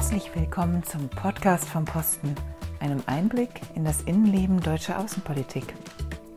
Herzlich 0.00 0.34
willkommen 0.34 0.82
zum 0.82 1.10
Podcast 1.10 1.68
vom 1.68 1.84
Posten, 1.84 2.34
einem 2.80 3.02
Einblick 3.04 3.50
in 3.74 3.84
das 3.84 4.00
Innenleben 4.00 4.58
deutscher 4.58 4.98
Außenpolitik. 4.98 5.74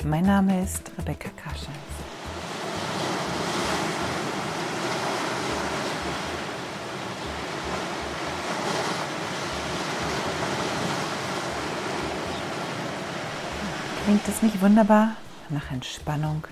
Mein 0.04 0.26
Name 0.26 0.62
ist 0.62 0.92
Rebecca 0.98 1.30
Kaschens. 1.38 1.70
Klingt 14.04 14.28
es 14.28 14.42
nicht 14.42 14.62
wunderbar 14.62 15.16
nach 15.48 15.72
Entspannung, 15.72 16.46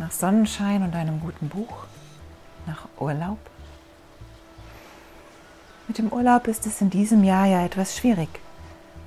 nach 0.00 0.10
Sonnenschein 0.10 0.82
und 0.82 0.96
einem 0.96 1.20
guten 1.20 1.48
Buch, 1.48 1.84
nach 2.66 2.88
Urlaub? 2.98 3.38
Mit 5.88 5.96
dem 5.96 6.12
Urlaub 6.12 6.48
ist 6.48 6.66
es 6.66 6.82
in 6.82 6.90
diesem 6.90 7.24
Jahr 7.24 7.46
ja 7.46 7.64
etwas 7.64 7.96
schwierig. 7.96 8.28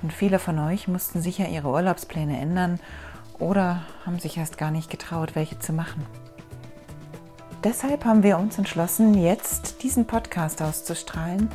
Und 0.02 0.12
viele 0.12 0.40
von 0.40 0.58
euch 0.58 0.88
mussten 0.88 1.22
sicher 1.22 1.48
ihre 1.48 1.68
Urlaubspläne 1.68 2.40
ändern 2.40 2.80
oder 3.38 3.82
haben 4.04 4.18
sich 4.18 4.36
erst 4.36 4.58
gar 4.58 4.72
nicht 4.72 4.90
getraut, 4.90 5.36
welche 5.36 5.60
zu 5.60 5.72
machen. 5.72 6.04
Deshalb 7.62 8.04
haben 8.04 8.24
wir 8.24 8.36
uns 8.36 8.58
entschlossen, 8.58 9.14
jetzt 9.14 9.84
diesen 9.84 10.08
Podcast 10.08 10.60
auszustrahlen, 10.60 11.48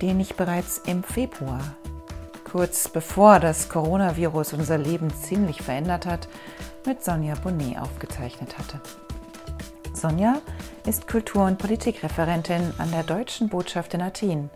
den 0.00 0.20
ich 0.20 0.36
bereits 0.36 0.78
im 0.78 1.02
Februar, 1.02 1.60
kurz 2.48 2.88
bevor 2.88 3.40
das 3.40 3.68
Coronavirus 3.68 4.52
unser 4.52 4.78
Leben 4.78 5.12
ziemlich 5.12 5.60
verändert 5.60 6.06
hat, 6.06 6.28
mit 6.86 7.02
Sonja 7.02 7.34
Bonnet 7.34 7.80
aufgezeichnet 7.80 8.56
hatte. 8.56 8.80
Sonja 9.92 10.40
ist 10.86 11.08
Kultur- 11.08 11.46
und 11.46 11.58
Politikreferentin 11.58 12.72
an 12.78 12.92
der 12.92 13.02
Deutschen 13.02 13.48
Botschaft 13.48 13.94
in 13.94 14.02
Athen. 14.02 14.48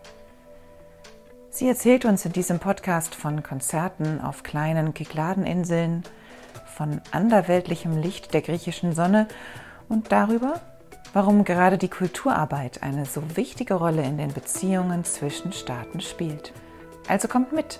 Sie 1.55 1.67
erzählt 1.67 2.03
uns 2.03 2.25
in 2.25 2.31
diesem 2.31 2.57
Podcast 2.57 3.13
von 3.13 3.43
Konzerten 3.43 4.19
auf 4.19 4.41
kleinen 4.41 4.95
Kykladeninseln, 4.95 6.01
von 6.65 6.99
anderweltlichem 7.11 7.95
Licht 7.95 8.33
der 8.33 8.41
griechischen 8.41 8.95
Sonne 8.95 9.27
und 9.87 10.11
darüber, 10.11 10.61
warum 11.13 11.43
gerade 11.43 11.77
die 11.77 11.89
Kulturarbeit 11.89 12.81
eine 12.81 13.05
so 13.05 13.21
wichtige 13.37 13.75
Rolle 13.75 14.01
in 14.01 14.17
den 14.17 14.33
Beziehungen 14.33 15.03
zwischen 15.03 15.53
Staaten 15.53 16.01
spielt. 16.01 16.53
Also 17.07 17.27
kommt 17.27 17.53
mit, 17.53 17.79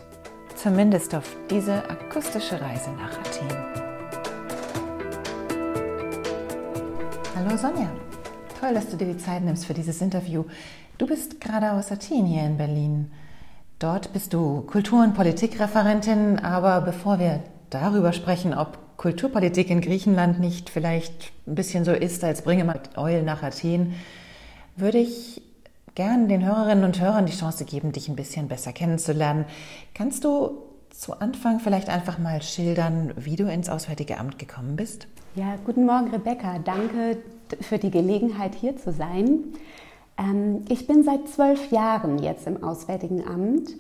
zumindest 0.56 1.16
auf 1.16 1.36
diese 1.50 1.90
akustische 1.90 2.62
Reise 2.62 2.92
nach 2.92 3.18
Athen. 3.18 3.48
Hallo 7.36 7.58
Sonja. 7.58 7.90
Toll, 8.60 8.76
dass 8.76 8.88
du 8.88 8.98
dir 8.98 9.08
die 9.08 9.18
Zeit 9.18 9.42
nimmst 9.42 9.66
für 9.66 9.74
dieses 9.74 10.00
Interview. 10.00 10.46
Du 11.00 11.08
bist 11.08 11.42
gerade 11.42 11.72
aus 11.72 11.92
Athen 11.92 12.28
hier 12.28 12.44
in 12.44 12.56
Berlin. 12.56 13.12
Dort 13.84 14.14
bist 14.14 14.32
du 14.32 14.62
Kultur- 14.62 15.04
und 15.04 15.14
Politikreferentin, 15.14 16.40
aber 16.40 16.80
bevor 16.80 17.20
wir 17.20 17.44
darüber 17.70 18.14
sprechen, 18.14 18.54
ob 18.54 18.78
Kulturpolitik 18.96 19.70
in 19.70 19.82
Griechenland 19.82 20.40
nicht 20.40 20.70
vielleicht 20.70 21.34
ein 21.46 21.56
bisschen 21.56 21.84
so 21.84 21.92
ist, 21.92 22.24
als 22.24 22.44
bringe 22.44 22.64
man 22.64 22.80
Eul 22.96 23.24
nach 23.24 23.44
Athen, 23.44 23.96
würde 24.78 25.00
ich 25.00 25.42
gern 25.96 26.30
den 26.30 26.46
Hörerinnen 26.46 26.86
und 26.86 27.02
Hörern 27.02 27.26
die 27.26 27.36
Chance 27.36 27.66
geben, 27.66 27.92
dich 27.92 28.08
ein 28.08 28.16
bisschen 28.16 28.48
besser 28.48 28.72
kennenzulernen. 28.72 29.44
Kannst 29.94 30.24
du 30.24 30.60
zu 30.90 31.20
Anfang 31.20 31.60
vielleicht 31.60 31.90
einfach 31.90 32.20
mal 32.20 32.42
schildern, 32.42 33.12
wie 33.18 33.36
du 33.36 33.52
ins 33.52 33.68
Auswärtige 33.68 34.18
Amt 34.18 34.40
gekommen 34.40 34.78
bist? 34.78 35.08
Ja, 35.36 35.58
guten 35.66 35.86
Morgen, 35.86 36.10
Rebecca. 36.10 36.58
Danke 36.60 37.18
für 37.60 37.80
die 37.80 37.92
Gelegenheit, 37.92 38.56
hier 38.56 38.78
zu 38.78 38.94
sein. 38.94 39.40
Ähm, 40.18 40.62
ich 40.70 40.88
bin 40.88 41.04
seit 41.04 41.28
zwölf 41.28 41.72
Jahren 41.72 42.20
jetzt 42.20 42.48
im 42.48 42.64
Auswärtigen 42.64 43.26
Amt 43.26 43.76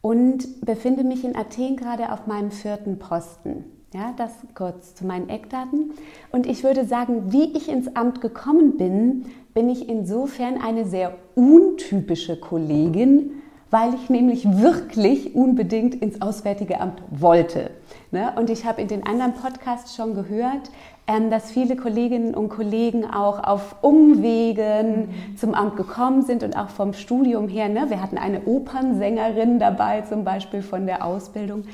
und 0.00 0.64
befinde 0.64 1.04
mich 1.04 1.24
in 1.24 1.36
Athen 1.36 1.76
gerade 1.76 2.12
auf 2.12 2.26
meinem 2.26 2.50
vierten 2.50 2.98
Posten. 2.98 3.64
Ja, 3.92 4.14
das 4.16 4.32
kurz 4.54 4.94
zu 4.94 5.04
meinen 5.04 5.28
Eckdaten. 5.28 5.92
Und 6.30 6.46
ich 6.46 6.62
würde 6.62 6.84
sagen, 6.84 7.32
wie 7.32 7.56
ich 7.56 7.68
ins 7.68 7.96
Amt 7.96 8.20
gekommen 8.20 8.76
bin, 8.76 9.26
bin 9.52 9.68
ich 9.68 9.88
insofern 9.88 10.60
eine 10.60 10.84
sehr 10.84 11.16
untypische 11.34 12.38
Kollegin, 12.38 13.39
weil 13.70 13.94
ich 13.94 14.10
nämlich 14.10 14.44
wirklich 14.60 15.34
unbedingt 15.34 15.94
ins 15.94 16.20
Auswärtige 16.20 16.80
Amt 16.80 17.00
wollte. 17.10 17.70
Ne? 18.10 18.32
Und 18.36 18.50
ich 18.50 18.64
habe 18.64 18.82
in 18.82 18.88
den 18.88 19.06
anderen 19.06 19.34
Podcasts 19.34 19.94
schon 19.94 20.14
gehört, 20.14 20.70
ähm, 21.06 21.30
dass 21.30 21.52
viele 21.52 21.76
Kolleginnen 21.76 22.34
und 22.34 22.48
Kollegen 22.48 23.04
auch 23.04 23.42
auf 23.42 23.76
Umwegen 23.82 25.10
zum 25.36 25.54
Amt 25.54 25.76
gekommen 25.76 26.22
sind 26.22 26.42
und 26.42 26.56
auch 26.56 26.68
vom 26.68 26.92
Studium 26.92 27.48
her. 27.48 27.68
Ne? 27.68 27.90
Wir 27.90 28.02
hatten 28.02 28.18
eine 28.18 28.42
Opernsängerin 28.44 29.58
dabei, 29.60 30.02
zum 30.02 30.24
Beispiel 30.24 30.62
von 30.62 30.86
der 30.86 31.04
Ausbildung. 31.04 31.64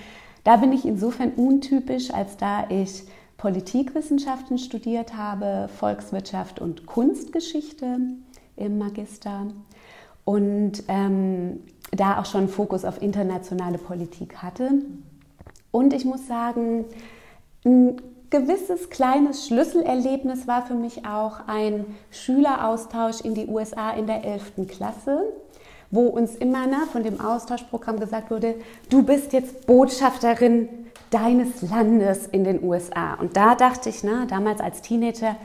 Da 0.44 0.56
bin 0.56 0.72
ich 0.72 0.84
insofern 0.84 1.32
untypisch, 1.32 2.12
als 2.12 2.36
da 2.36 2.66
ich 2.68 3.04
Politikwissenschaften 3.38 4.58
studiert 4.58 5.16
habe, 5.16 5.68
Volkswirtschaft 5.78 6.60
und 6.60 6.86
Kunstgeschichte 6.86 7.98
im 8.56 8.78
Magister 8.78 9.46
und 10.26 10.82
ähm, 10.88 11.60
da 11.96 12.20
auch 12.20 12.26
schon 12.26 12.48
Fokus 12.48 12.84
auf 12.84 13.02
internationale 13.02 13.78
Politik 13.78 14.36
hatte. 14.42 14.70
Und 15.70 15.92
ich 15.92 16.04
muss 16.04 16.26
sagen, 16.26 16.84
ein 17.64 18.00
gewisses 18.30 18.90
kleines 18.90 19.46
Schlüsselerlebnis 19.46 20.46
war 20.46 20.66
für 20.66 20.74
mich 20.74 21.06
auch 21.06 21.46
ein 21.46 21.84
Schüleraustausch 22.10 23.20
in 23.20 23.34
die 23.34 23.46
USA 23.46 23.90
in 23.90 24.06
der 24.06 24.24
11. 24.24 24.66
Klasse, 24.68 25.32
wo 25.90 26.06
uns 26.06 26.34
immer 26.34 26.66
na, 26.66 26.86
von 26.90 27.02
dem 27.02 27.20
Austauschprogramm 27.20 28.00
gesagt 28.00 28.30
wurde, 28.30 28.56
du 28.88 29.02
bist 29.02 29.32
jetzt 29.32 29.66
Botschafterin 29.66 30.68
deines 31.10 31.62
Landes 31.62 32.26
in 32.26 32.44
den 32.44 32.62
USA. 32.62 33.14
Und 33.14 33.36
da 33.36 33.54
dachte 33.54 33.90
ich, 33.90 34.02
na, 34.02 34.26
damals 34.26 34.60
als 34.60 34.82
Teenager, 34.82 35.36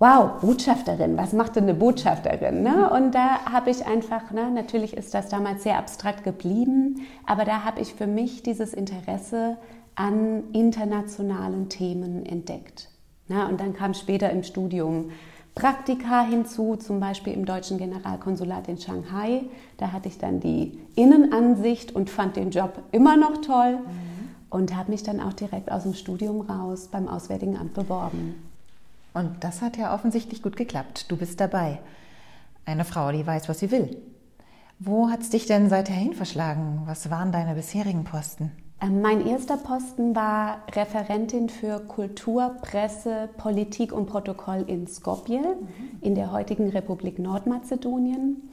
wow, 0.00 0.40
Botschafterin, 0.40 1.18
was 1.18 1.34
macht 1.34 1.56
denn 1.56 1.64
eine 1.64 1.74
Botschafterin? 1.74 2.62
Ne? 2.62 2.90
Und 2.90 3.14
da 3.14 3.44
habe 3.44 3.70
ich 3.70 3.86
einfach, 3.86 4.30
ne, 4.30 4.50
natürlich 4.50 4.96
ist 4.96 5.12
das 5.12 5.28
damals 5.28 5.62
sehr 5.62 5.78
abstrakt 5.78 6.24
geblieben, 6.24 7.02
aber 7.26 7.44
da 7.44 7.64
habe 7.64 7.80
ich 7.80 7.94
für 7.94 8.06
mich 8.06 8.42
dieses 8.42 8.72
Interesse 8.72 9.58
an 9.94 10.44
internationalen 10.54 11.68
Themen 11.68 12.24
entdeckt. 12.24 12.88
Na, 13.28 13.46
und 13.46 13.60
dann 13.60 13.74
kam 13.74 13.92
später 13.92 14.30
im 14.30 14.42
Studium 14.42 15.10
Praktika 15.54 16.22
hinzu, 16.22 16.76
zum 16.76 16.98
Beispiel 16.98 17.34
im 17.34 17.44
deutschen 17.44 17.76
Generalkonsulat 17.76 18.68
in 18.68 18.78
Shanghai. 18.78 19.42
Da 19.76 19.92
hatte 19.92 20.08
ich 20.08 20.16
dann 20.16 20.40
die 20.40 20.78
Innenansicht 20.94 21.94
und 21.94 22.08
fand 22.08 22.36
den 22.36 22.50
Job 22.50 22.82
immer 22.92 23.18
noch 23.18 23.42
toll 23.42 23.72
mhm. 23.72 24.30
und 24.48 24.74
habe 24.74 24.92
mich 24.92 25.02
dann 25.02 25.20
auch 25.20 25.34
direkt 25.34 25.70
aus 25.70 25.82
dem 25.82 25.92
Studium 25.92 26.40
raus 26.40 26.88
beim 26.90 27.06
Auswärtigen 27.06 27.58
Amt 27.58 27.74
beworben. 27.74 28.49
Und 29.14 29.42
das 29.44 29.62
hat 29.62 29.76
ja 29.76 29.94
offensichtlich 29.94 30.42
gut 30.42 30.56
geklappt. 30.56 31.10
Du 31.10 31.16
bist 31.16 31.40
dabei. 31.40 31.80
Eine 32.64 32.84
Frau, 32.84 33.10
die 33.10 33.26
weiß, 33.26 33.48
was 33.48 33.58
sie 33.58 33.70
will. 33.70 33.96
Wo 34.78 35.10
hat 35.10 35.20
es 35.20 35.30
dich 35.30 35.46
denn 35.46 35.68
seither 35.68 35.94
hin 35.94 36.14
verschlagen? 36.14 36.82
Was 36.86 37.10
waren 37.10 37.32
deine 37.32 37.54
bisherigen 37.54 38.04
Posten? 38.04 38.52
Ähm, 38.80 39.02
mein 39.02 39.26
erster 39.26 39.56
Posten 39.56 40.16
war 40.16 40.62
Referentin 40.72 41.48
für 41.48 41.80
Kultur, 41.80 42.56
Presse, 42.62 43.28
Politik 43.36 43.92
und 43.92 44.06
Protokoll 44.06 44.64
in 44.66 44.86
Skopje, 44.86 45.40
mhm. 45.40 45.98
in 46.00 46.14
der 46.14 46.32
heutigen 46.32 46.70
Republik 46.70 47.18
Nordmazedonien. 47.18 48.48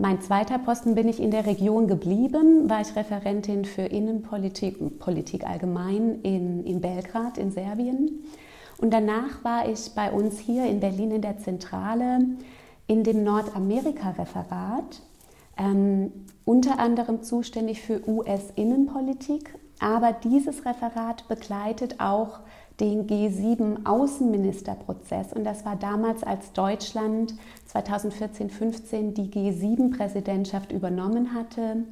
Mein 0.00 0.20
zweiter 0.20 0.58
Posten 0.58 0.94
bin 0.94 1.08
ich 1.08 1.20
in 1.20 1.30
der 1.30 1.46
Region 1.46 1.88
geblieben, 1.88 2.70
war 2.70 2.80
ich 2.80 2.94
Referentin 2.94 3.64
für 3.64 3.82
Innenpolitik 3.82 4.80
und 4.80 5.00
Politik 5.00 5.44
allgemein 5.44 6.20
in, 6.22 6.64
in 6.64 6.80
Belgrad 6.80 7.36
in 7.36 7.50
Serbien. 7.50 8.24
Und 8.78 8.92
danach 8.92 9.44
war 9.44 9.68
ich 9.68 9.94
bei 9.94 10.10
uns 10.10 10.38
hier 10.38 10.66
in 10.66 10.80
Berlin 10.80 11.10
in 11.10 11.22
der 11.22 11.38
Zentrale 11.38 12.20
in 12.86 13.04
dem 13.04 13.22
Nordamerika-Referat, 13.22 15.02
ähm, 15.58 16.12
unter 16.44 16.78
anderem 16.78 17.22
zuständig 17.22 17.82
für 17.82 18.08
US-Innenpolitik. 18.08 19.54
Aber 19.80 20.12
dieses 20.12 20.64
Referat 20.64 21.28
begleitet 21.28 22.00
auch 22.00 22.40
den 22.80 23.06
G7-Außenministerprozess. 23.06 25.32
Und 25.32 25.44
das 25.44 25.64
war 25.64 25.76
damals, 25.76 26.24
als 26.24 26.52
Deutschland 26.52 27.34
2014-15 27.72 29.12
die 29.12 29.30
G7-Präsidentschaft 29.30 30.72
übernommen 30.72 31.32
hatte. 31.34 31.84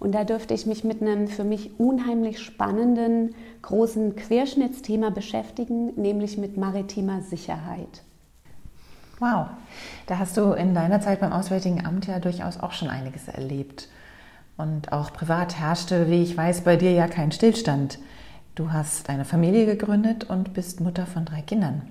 Und 0.00 0.12
da 0.12 0.24
dürfte 0.24 0.54
ich 0.54 0.64
mich 0.66 0.82
mit 0.82 1.02
einem 1.02 1.28
für 1.28 1.44
mich 1.44 1.78
unheimlich 1.78 2.40
spannenden 2.40 3.34
großen 3.60 4.16
Querschnittsthema 4.16 5.10
beschäftigen, 5.10 5.92
nämlich 5.96 6.38
mit 6.38 6.56
maritimer 6.56 7.20
Sicherheit. 7.20 8.02
Wow, 9.18 9.48
da 10.06 10.18
hast 10.18 10.38
du 10.38 10.52
in 10.52 10.74
deiner 10.74 11.02
Zeit 11.02 11.20
beim 11.20 11.32
Auswärtigen 11.32 11.84
Amt 11.84 12.06
ja 12.06 12.18
durchaus 12.18 12.58
auch 12.58 12.72
schon 12.72 12.88
einiges 12.88 13.28
erlebt. 13.28 13.88
Und 14.56 14.92
auch 14.92 15.12
privat 15.12 15.60
herrschte, 15.60 16.10
wie 16.10 16.22
ich 16.22 16.34
weiß, 16.34 16.62
bei 16.62 16.76
dir 16.76 16.92
ja 16.92 17.06
kein 17.06 17.30
Stillstand. 17.30 17.98
Du 18.54 18.72
hast 18.72 19.10
eine 19.10 19.26
Familie 19.26 19.66
gegründet 19.66 20.24
und 20.24 20.54
bist 20.54 20.80
Mutter 20.80 21.06
von 21.06 21.26
drei 21.26 21.42
Kindern. 21.42 21.82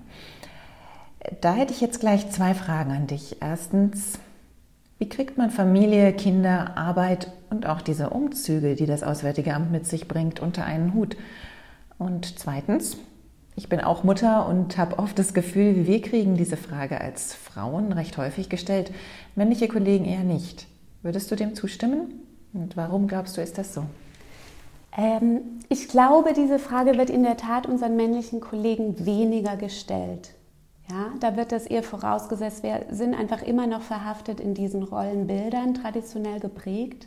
Da 1.40 1.54
hätte 1.54 1.72
ich 1.72 1.80
jetzt 1.80 2.00
gleich 2.00 2.30
zwei 2.30 2.54
Fragen 2.54 2.90
an 2.90 3.06
dich. 3.06 3.36
Erstens, 3.40 4.18
Wie 5.00 5.08
kriegt 5.08 5.38
man 5.38 5.50
Familie, 5.50 6.12
Kinder, 6.12 6.76
Arbeit 6.76 7.32
und 7.48 7.64
auch 7.64 7.80
diese 7.80 8.10
Umzüge, 8.10 8.74
die 8.74 8.84
das 8.84 9.02
Auswärtige 9.02 9.54
Amt 9.54 9.72
mit 9.72 9.86
sich 9.86 10.06
bringt, 10.06 10.40
unter 10.40 10.66
einen 10.66 10.92
Hut? 10.92 11.16
Und 11.96 12.38
zweitens, 12.38 12.98
ich 13.56 13.70
bin 13.70 13.80
auch 13.80 14.04
Mutter 14.04 14.46
und 14.46 14.76
habe 14.76 14.98
oft 14.98 15.18
das 15.18 15.32
Gefühl, 15.32 15.86
wir 15.86 16.02
kriegen 16.02 16.36
diese 16.36 16.58
Frage 16.58 17.00
als 17.00 17.32
Frauen 17.32 17.92
recht 17.92 18.18
häufig 18.18 18.50
gestellt, 18.50 18.92
männliche 19.36 19.68
Kollegen 19.68 20.04
eher 20.04 20.22
nicht. 20.22 20.66
Würdest 21.00 21.30
du 21.30 21.34
dem 21.34 21.54
zustimmen? 21.54 22.20
Und 22.52 22.76
warum 22.76 23.08
glaubst 23.08 23.38
du, 23.38 23.40
ist 23.40 23.56
das 23.56 23.72
so? 23.72 23.86
Ähm, 24.94 25.60
ich 25.70 25.88
glaube, 25.88 26.34
diese 26.34 26.58
Frage 26.58 26.98
wird 26.98 27.08
in 27.08 27.22
der 27.22 27.38
Tat 27.38 27.66
unseren 27.66 27.96
männlichen 27.96 28.40
Kollegen 28.42 29.06
weniger 29.06 29.56
gestellt. 29.56 30.34
Ja, 30.90 31.12
da 31.20 31.36
wird 31.36 31.52
das 31.52 31.66
eher 31.66 31.82
vorausgesetzt, 31.82 32.62
wir 32.62 32.86
sind 32.90 33.14
einfach 33.14 33.42
immer 33.42 33.66
noch 33.66 33.82
verhaftet 33.82 34.40
in 34.40 34.54
diesen 34.54 34.82
Rollenbildern, 34.82 35.74
traditionell 35.74 36.40
geprägt. 36.40 37.06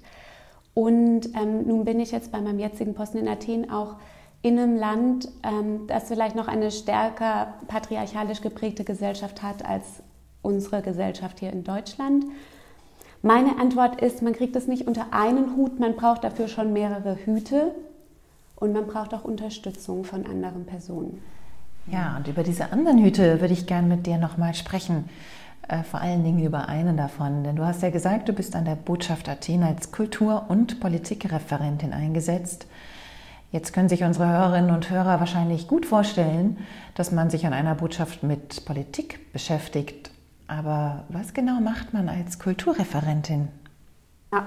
Und 0.73 1.35
ähm, 1.35 1.67
nun 1.67 1.83
bin 1.83 1.99
ich 1.99 2.11
jetzt 2.11 2.31
bei 2.31 2.39
meinem 2.39 2.59
jetzigen 2.59 2.93
Posten 2.93 3.17
in 3.17 3.27
Athen 3.27 3.69
auch 3.69 3.97
in 4.41 4.57
einem 4.57 4.75
Land, 4.75 5.29
ähm, 5.43 5.87
das 5.87 6.07
vielleicht 6.07 6.35
noch 6.35 6.47
eine 6.47 6.71
stärker 6.71 7.53
patriarchalisch 7.67 8.41
geprägte 8.41 8.83
Gesellschaft 8.83 9.43
hat 9.43 9.65
als 9.65 10.01
unsere 10.41 10.81
Gesellschaft 10.81 11.39
hier 11.39 11.51
in 11.51 11.63
Deutschland. 11.63 12.25
Meine 13.21 13.57
Antwort 13.59 14.01
ist, 14.01 14.21
man 14.21 14.33
kriegt 14.33 14.55
es 14.55 14.67
nicht 14.67 14.87
unter 14.87 15.07
einen 15.11 15.55
Hut, 15.55 15.79
man 15.79 15.95
braucht 15.95 16.23
dafür 16.23 16.47
schon 16.47 16.73
mehrere 16.73 17.15
Hüte 17.25 17.73
und 18.55 18.73
man 18.73 18.87
braucht 18.87 19.13
auch 19.13 19.23
Unterstützung 19.23 20.03
von 20.03 20.25
anderen 20.25 20.65
Personen. 20.65 21.21
Ja, 21.87 22.15
und 22.17 22.27
über 22.27 22.43
diese 22.43 22.71
anderen 22.71 23.03
Hüte 23.03 23.41
würde 23.41 23.53
ich 23.53 23.67
gerne 23.67 23.87
mit 23.87 24.05
dir 24.05 24.17
nochmal 24.17 24.53
sprechen. 24.53 25.09
Äh, 25.67 25.83
vor 25.83 26.01
allen 26.01 26.23
Dingen 26.23 26.43
über 26.43 26.67
einen 26.67 26.97
davon. 26.97 27.43
Denn 27.43 27.55
du 27.55 27.65
hast 27.65 27.81
ja 27.81 27.89
gesagt, 27.89 28.27
du 28.27 28.33
bist 28.33 28.55
an 28.55 28.65
der 28.65 28.75
Botschaft 28.75 29.29
Athen 29.29 29.63
als 29.63 29.91
Kultur- 29.91 30.45
und 30.49 30.79
Politikreferentin 30.79 31.93
eingesetzt. 31.93 32.67
Jetzt 33.51 33.71
können 33.71 33.87
sich 33.87 34.03
unsere 34.03 34.27
Hörerinnen 34.27 34.71
und 34.71 34.89
Hörer 34.89 35.19
wahrscheinlich 35.19 35.67
gut 35.67 35.85
vorstellen, 35.85 36.57
dass 36.95 37.11
man 37.11 37.29
sich 37.29 37.45
an 37.45 37.53
einer 37.53 37.75
Botschaft 37.75 38.23
mit 38.23 38.65
Politik 38.65 39.31
beschäftigt. 39.31 40.11
Aber 40.47 41.03
was 41.09 41.33
genau 41.33 41.61
macht 41.61 41.93
man 41.93 42.09
als 42.09 42.39
Kulturreferentin? 42.39 43.47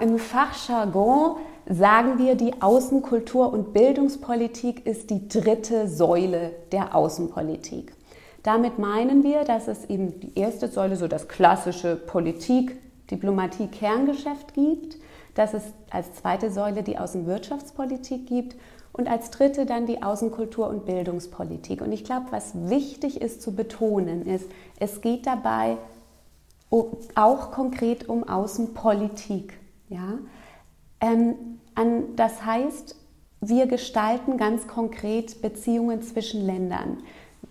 Im 0.00 0.18
Fachjargon 0.18 1.36
sagen 1.68 2.18
wir, 2.18 2.34
die 2.34 2.54
Außenkultur- 2.54 3.52
und 3.52 3.72
Bildungspolitik 3.72 4.86
ist 4.86 5.10
die 5.10 5.28
dritte 5.28 5.88
Säule 5.88 6.52
der 6.72 6.94
Außenpolitik. 6.94 7.92
Damit 8.42 8.78
meinen 8.78 9.24
wir, 9.24 9.42
dass 9.44 9.66
es 9.66 9.86
eben 9.86 10.20
die 10.20 10.38
erste 10.38 10.68
Säule 10.68 10.96
so 10.96 11.08
das 11.08 11.26
klassische 11.26 11.96
Politik, 11.96 12.78
Diplomatie, 13.10 13.66
Kerngeschäft 13.66 14.54
gibt, 14.54 14.96
dass 15.34 15.52
es 15.52 15.64
als 15.90 16.14
zweite 16.14 16.50
Säule 16.50 16.82
die 16.82 16.98
Außenwirtschaftspolitik 16.98 18.26
gibt 18.26 18.56
und 18.92 19.08
als 19.08 19.30
dritte 19.30 19.66
dann 19.66 19.86
die 19.86 20.02
Außenkultur- 20.02 20.68
und 20.68 20.86
Bildungspolitik. 20.86 21.82
Und 21.82 21.92
ich 21.92 22.04
glaube, 22.04 22.26
was 22.30 22.52
wichtig 22.54 23.20
ist 23.20 23.42
zu 23.42 23.54
betonen, 23.54 24.24
ist, 24.24 24.48
es 24.78 25.00
geht 25.00 25.26
dabei 25.26 25.76
auch 26.70 27.50
konkret 27.50 28.08
um 28.08 28.28
Außenpolitik. 28.28 29.58
Ja? 29.88 30.18
Ähm, 31.00 31.34
an, 31.74 32.16
das 32.16 32.44
heißt, 32.44 32.96
wir 33.40 33.66
gestalten 33.66 34.38
ganz 34.38 34.66
konkret 34.66 35.42
Beziehungen 35.42 36.02
zwischen 36.02 36.44
Ländern. 36.44 36.98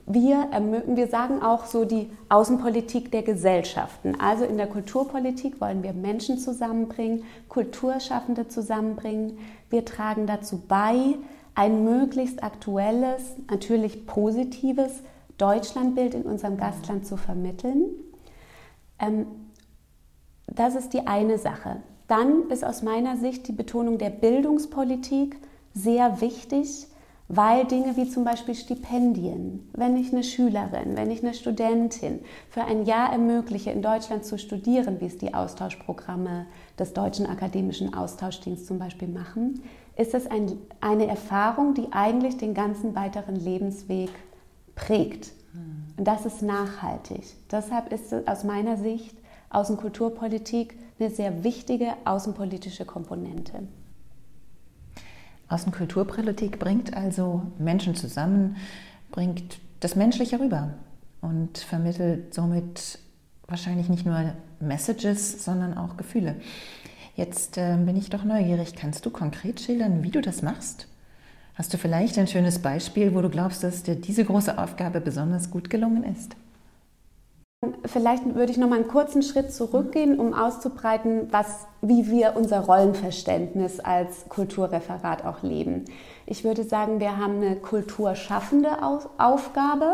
Wir, 0.07 0.49
wir 0.87 1.07
sagen 1.07 1.41
auch 1.41 1.65
so 1.65 1.83
die 1.83 2.09
Außenpolitik 2.29 3.11
der 3.11 3.23
Gesellschaften. 3.23 4.19
Also 4.19 4.45
in 4.45 4.57
der 4.57 4.67
Kulturpolitik 4.67 5.59
wollen 5.61 5.81
wir 5.81 5.93
Menschen 5.93 6.37
zusammenbringen, 6.37 7.23
Kulturschaffende 7.49 8.47
zusammenbringen. 8.47 9.39
Wir 9.69 9.83
tragen 9.83 10.27
dazu 10.27 10.61
bei, 10.67 11.15
ein 11.55 11.83
möglichst 11.83 12.43
aktuelles, 12.43 13.21
natürlich 13.49 14.05
positives 14.05 14.91
Deutschlandbild 15.37 16.13
in 16.13 16.23
unserem 16.23 16.57
Gastland 16.57 17.07
zu 17.07 17.17
vermitteln. 17.17 17.85
Ähm, 18.99 19.25
das 20.47 20.75
ist 20.75 20.93
die 20.93 21.07
eine 21.07 21.37
Sache. 21.37 21.77
Dann 22.07 22.49
ist 22.49 22.63
aus 22.63 22.83
meiner 22.83 23.17
Sicht 23.17 23.47
die 23.47 23.53
Betonung 23.53 23.97
der 23.97 24.11
Bildungspolitik 24.11 25.37
sehr 25.73 26.21
wichtig, 26.21 26.87
weil 27.27 27.65
Dinge 27.65 27.97
wie 27.97 28.07
zum 28.07 28.23
Beispiel 28.23 28.53
Stipendien, 28.53 29.67
wenn 29.73 29.97
ich 29.97 30.13
eine 30.13 30.23
Schülerin, 30.23 30.95
wenn 30.95 31.09
ich 31.09 31.23
eine 31.23 31.33
Studentin 31.33 32.19
für 32.49 32.63
ein 32.63 32.85
Jahr 32.85 33.11
ermögliche, 33.11 33.71
in 33.71 33.81
Deutschland 33.81 34.25
zu 34.25 34.37
studieren, 34.37 35.01
wie 35.01 35.07
es 35.07 35.17
die 35.17 35.33
Austauschprogramme 35.33 36.45
des 36.77 36.93
Deutschen 36.93 37.25
Akademischen 37.25 37.95
Austauschdienstes 37.95 38.67
zum 38.67 38.77
Beispiel 38.77 39.07
machen, 39.07 39.63
ist 39.97 40.13
es 40.13 40.27
ein, 40.27 40.59
eine 40.81 41.07
Erfahrung, 41.07 41.73
die 41.73 41.87
eigentlich 41.91 42.37
den 42.37 42.53
ganzen 42.53 42.95
weiteren 42.95 43.35
Lebensweg 43.35 44.11
prägt. 44.75 45.31
Hm. 45.53 45.85
Und 45.97 46.07
das 46.07 46.27
ist 46.27 46.43
nachhaltig. 46.43 47.23
Deshalb 47.49 47.91
ist 47.91 48.13
es 48.13 48.27
aus 48.27 48.43
meiner 48.43 48.77
Sicht 48.77 49.17
Außenkulturpolitik 49.49 50.77
eine 50.99 51.09
sehr 51.09 51.43
wichtige 51.43 51.93
außenpolitische 52.05 52.85
Komponente. 52.85 53.63
Außenkulturpolitik 55.47 56.59
bringt 56.59 56.95
also 56.95 57.43
Menschen 57.59 57.95
zusammen, 57.95 58.57
bringt 59.11 59.59
das 59.79 59.95
Menschliche 59.95 60.39
rüber 60.39 60.73
und 61.21 61.57
vermittelt 61.57 62.33
somit 62.33 62.99
wahrscheinlich 63.47 63.89
nicht 63.89 64.05
nur 64.05 64.33
Messages, 64.59 65.43
sondern 65.43 65.77
auch 65.77 65.97
Gefühle. 65.97 66.35
Jetzt 67.15 67.57
äh, 67.57 67.77
bin 67.77 67.95
ich 67.95 68.09
doch 68.09 68.23
neugierig. 68.23 68.75
Kannst 68.75 69.05
du 69.05 69.09
konkret 69.09 69.59
schildern, 69.61 70.03
wie 70.03 70.11
du 70.11 70.21
das 70.21 70.41
machst? 70.41 70.87
Hast 71.53 71.73
du 71.73 71.77
vielleicht 71.77 72.17
ein 72.17 72.27
schönes 72.27 72.59
Beispiel, 72.59 73.15
wo 73.15 73.21
du 73.21 73.29
glaubst, 73.29 73.63
dass 73.63 73.83
dir 73.83 73.95
diese 73.95 74.25
große 74.25 74.57
Aufgabe 74.57 74.99
besonders 74.99 75.51
gut 75.51 75.69
gelungen 75.69 76.03
ist? 76.03 76.35
Vielleicht 77.85 78.35
würde 78.35 78.51
ich 78.51 78.57
noch 78.57 78.69
mal 78.69 78.75
einen 78.75 78.87
kurzen 78.87 79.21
Schritt 79.21 79.53
zurückgehen, 79.53 80.19
um 80.19 80.33
auszubreiten, 80.33 81.27
was, 81.31 81.67
wie 81.81 82.09
wir 82.09 82.33
unser 82.35 82.61
Rollenverständnis 82.61 83.79
als 83.79 84.27
Kulturreferat 84.29 85.25
auch 85.25 85.43
leben. 85.43 85.85
Ich 86.25 86.43
würde 86.43 86.63
sagen, 86.63 86.99
wir 86.99 87.17
haben 87.17 87.41
eine 87.41 87.55
kulturschaffende 87.57 88.69
Aufgabe. 89.17 89.91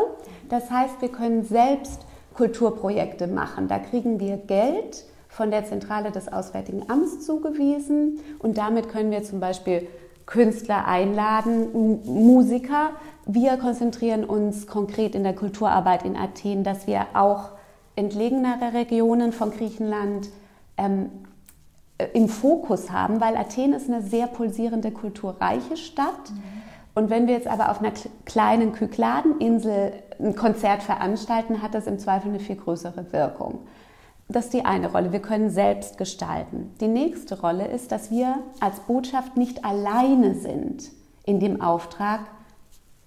Das 0.50 0.72
heißt, 0.72 1.02
wir 1.02 1.10
können 1.10 1.44
selbst 1.44 2.06
Kulturprojekte 2.34 3.28
machen. 3.28 3.68
Da 3.68 3.80
kriegen 3.80 4.20
wir 4.20 4.38
Geld 4.38 5.06
von 5.28 5.52
der 5.52 5.66
Zentrale 5.66 6.12
des 6.12 6.32
Auswärtigen 6.32 6.90
Amts 6.90 7.26
zugewiesen 7.26 8.20
und 8.40 8.58
damit 8.58 8.90
können 8.90 9.12
wir 9.12 9.24
zum 9.24 9.40
Beispiel 9.40 9.88
Künstler 10.26 10.88
einladen, 10.88 12.02
Musiker. 12.06 12.92
Wir 13.26 13.58
konzentrieren 13.58 14.24
uns 14.24 14.68
konkret 14.68 15.16
in 15.16 15.24
der 15.24 15.36
Kulturarbeit 15.36 16.06
in 16.06 16.16
Athen, 16.16 16.64
dass 16.64 16.88
wir 16.88 17.08
auch 17.14 17.50
entlegenere 17.96 18.74
Regionen 18.74 19.34
von 19.34 19.52
Griechenland 19.52 20.30
ähm, 20.78 21.10
äh, 21.98 22.08
im 22.14 22.30
Fokus 22.30 22.92
haben, 22.92 23.22
weil 23.22 23.38
Athen 23.38 23.74
ist 23.74 23.90
eine 23.90 24.02
sehr 24.02 24.28
pulsierende, 24.28 24.92
kulturreiche 24.92 25.78
Stadt. 25.78 26.32
Mhm. 26.32 26.44
Und 26.94 27.10
wenn 27.10 27.28
wir 27.28 27.36
jetzt 27.36 27.48
aber 27.48 27.72
auf 27.72 27.80
einer 27.80 27.94
kleinen 28.26 28.74
Kykladeninsel 28.74 29.94
ein 30.20 30.36
Konzert 30.36 30.84
veranstalten, 30.84 31.62
hat 31.62 31.74
das 31.74 31.88
im 31.88 32.00
Zweifel 32.00 32.30
eine 32.30 32.40
viel 32.40 32.58
größere 32.58 33.14
Wirkung. 33.14 33.60
Das 34.28 34.46
ist 34.46 34.54
die 34.54 34.66
eine 34.66 34.92
Rolle. 34.92 35.12
Wir 35.12 35.22
können 35.22 35.50
selbst 35.50 35.98
gestalten. 35.98 36.74
Die 36.80 36.88
nächste 36.88 37.40
Rolle 37.40 37.68
ist, 37.68 37.92
dass 37.92 38.12
wir 38.12 38.40
als 38.60 38.80
Botschaft 38.82 39.36
nicht 39.38 39.66
alleine 39.66 40.36
sind 40.36 40.92
in 41.26 41.40
dem 41.40 41.62
Auftrag, 41.62 42.22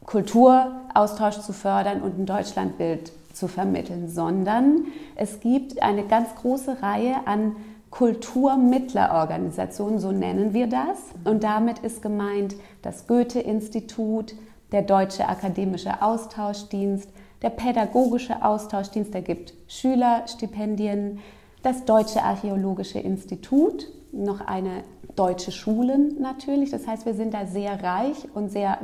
Kulturaustausch 0.04 1.40
zu 1.40 1.52
fördern 1.52 2.02
und 2.02 2.18
ein 2.18 2.26
Deutschlandbild 2.26 3.12
zu 3.34 3.48
vermitteln, 3.48 4.08
sondern 4.08 4.84
es 5.16 5.40
gibt 5.40 5.82
eine 5.82 6.04
ganz 6.04 6.34
große 6.36 6.82
Reihe 6.82 7.26
an 7.26 7.56
Kulturmittlerorganisationen, 7.90 10.00
so 10.00 10.10
nennen 10.10 10.52
wir 10.52 10.66
das. 10.66 10.98
Und 11.24 11.44
damit 11.44 11.78
ist 11.80 12.02
gemeint 12.02 12.56
das 12.82 13.06
Goethe-Institut, 13.06 14.34
der 14.72 14.82
Deutsche 14.82 15.28
Akademische 15.28 16.02
Austauschdienst, 16.02 17.08
der 17.42 17.50
Pädagogische 17.50 18.44
Austauschdienst, 18.44 19.14
der 19.14 19.22
gibt 19.22 19.54
Schülerstipendien, 19.68 21.20
das 21.62 21.84
Deutsche 21.84 22.22
Archäologische 22.22 22.98
Institut, 22.98 23.86
noch 24.10 24.40
eine 24.40 24.82
deutsche 25.14 25.52
Schulen 25.52 26.20
natürlich. 26.20 26.70
Das 26.70 26.86
heißt, 26.86 27.06
wir 27.06 27.14
sind 27.14 27.32
da 27.32 27.46
sehr 27.46 27.82
reich 27.82 28.28
und 28.34 28.50
sehr 28.50 28.78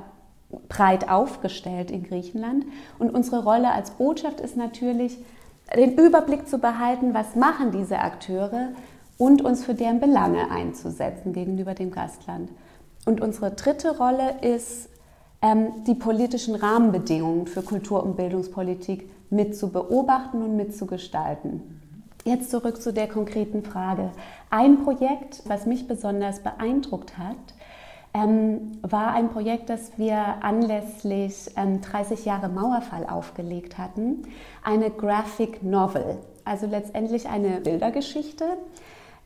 breit 0.69 1.09
aufgestellt 1.09 1.91
in 1.91 2.03
Griechenland. 2.03 2.65
Und 2.99 3.11
unsere 3.11 3.45
Rolle 3.45 3.73
als 3.73 3.93
Botschaft 3.93 4.41
ist 4.41 4.57
natürlich, 4.57 5.19
den 5.77 5.97
Überblick 5.97 6.49
zu 6.49 6.59
behalten, 6.59 7.15
was 7.15 7.37
machen 7.37 7.71
diese 7.71 8.01
Akteure 8.01 8.71
und 9.19 9.43
uns 9.43 9.65
für 9.65 9.75
deren 9.75 10.01
Belange 10.01 10.51
einzusetzen 10.51 11.33
gegenüber 11.33 11.75
dem 11.75 11.91
Gastland. 11.91 12.51
Und 13.07 13.21
unsere 13.21 13.53
dritte 13.53 13.97
Rolle 13.97 14.35
ist, 14.41 14.89
ähm, 15.43 15.85
die 15.87 15.95
politischen 15.95 16.55
Rahmenbedingungen 16.55 17.47
für 17.47 17.63
Kultur- 17.63 18.03
und 18.03 18.17
Bildungspolitik 18.17 19.11
mit 19.31 19.57
zu 19.57 19.71
beobachten 19.71 20.43
und 20.43 20.57
mitzugestalten. 20.57 21.81
Jetzt 22.25 22.51
zurück 22.51 22.83
zu 22.83 22.93
der 22.93 23.09
konkreten 23.09 23.63
Frage. 23.63 24.11
Ein 24.51 24.85
Projekt, 24.85 25.43
was 25.47 25.65
mich 25.65 25.89
besonders 25.89 26.41
beeindruckt 26.41 27.17
hat, 27.17 27.37
ähm, 28.13 28.73
war 28.83 29.13
ein 29.13 29.31
Projekt, 29.31 29.71
das 29.71 29.97
wir 29.97 30.43
anlässlich 30.43 31.51
ähm, 31.57 31.81
30 31.81 32.25
Jahre 32.25 32.49
Mauerfall 32.49 33.07
aufgelegt 33.07 33.79
hatten. 33.79 34.23
Eine 34.65 34.91
Graphic 34.91 35.63
Novel, 35.63 36.19
also 36.45 36.67
letztendlich 36.67 37.29
eine 37.29 37.61
Bildergeschichte. 37.61 38.45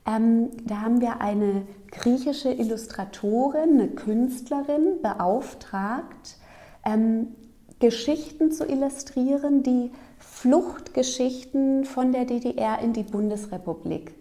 Ähm, 0.06 0.50
da 0.64 0.82
haben 0.82 1.00
wir 1.00 1.22
eine 1.22 1.62
griechische 1.90 2.50
Illustratorin, 2.50 3.80
eine 3.80 3.88
Künstlerin 3.88 5.00
beauftragt, 5.00 6.36
ähm, 6.84 7.28
Geschichten 7.78 8.52
zu 8.52 8.66
illustrieren, 8.66 9.62
die 9.62 9.90
Fluchtgeschichten 10.18 11.84
von 11.84 12.12
der 12.12 12.26
DDR 12.26 12.80
in 12.80 12.92
die 12.92 13.02
Bundesrepublik 13.02 14.14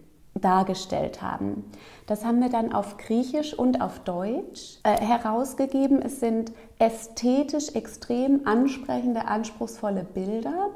dargestellt 0.44 1.22
haben. 1.22 1.64
Das 2.06 2.24
haben 2.24 2.40
wir 2.40 2.50
dann 2.50 2.72
auf 2.72 2.98
Griechisch 2.98 3.54
und 3.54 3.80
auf 3.80 4.00
Deutsch 4.00 4.78
äh, 4.82 5.00
herausgegeben. 5.00 6.02
Es 6.02 6.20
sind 6.20 6.52
ästhetisch 6.78 7.70
extrem 7.74 8.46
ansprechende, 8.46 9.26
anspruchsvolle 9.26 10.04
Bilder. 10.04 10.70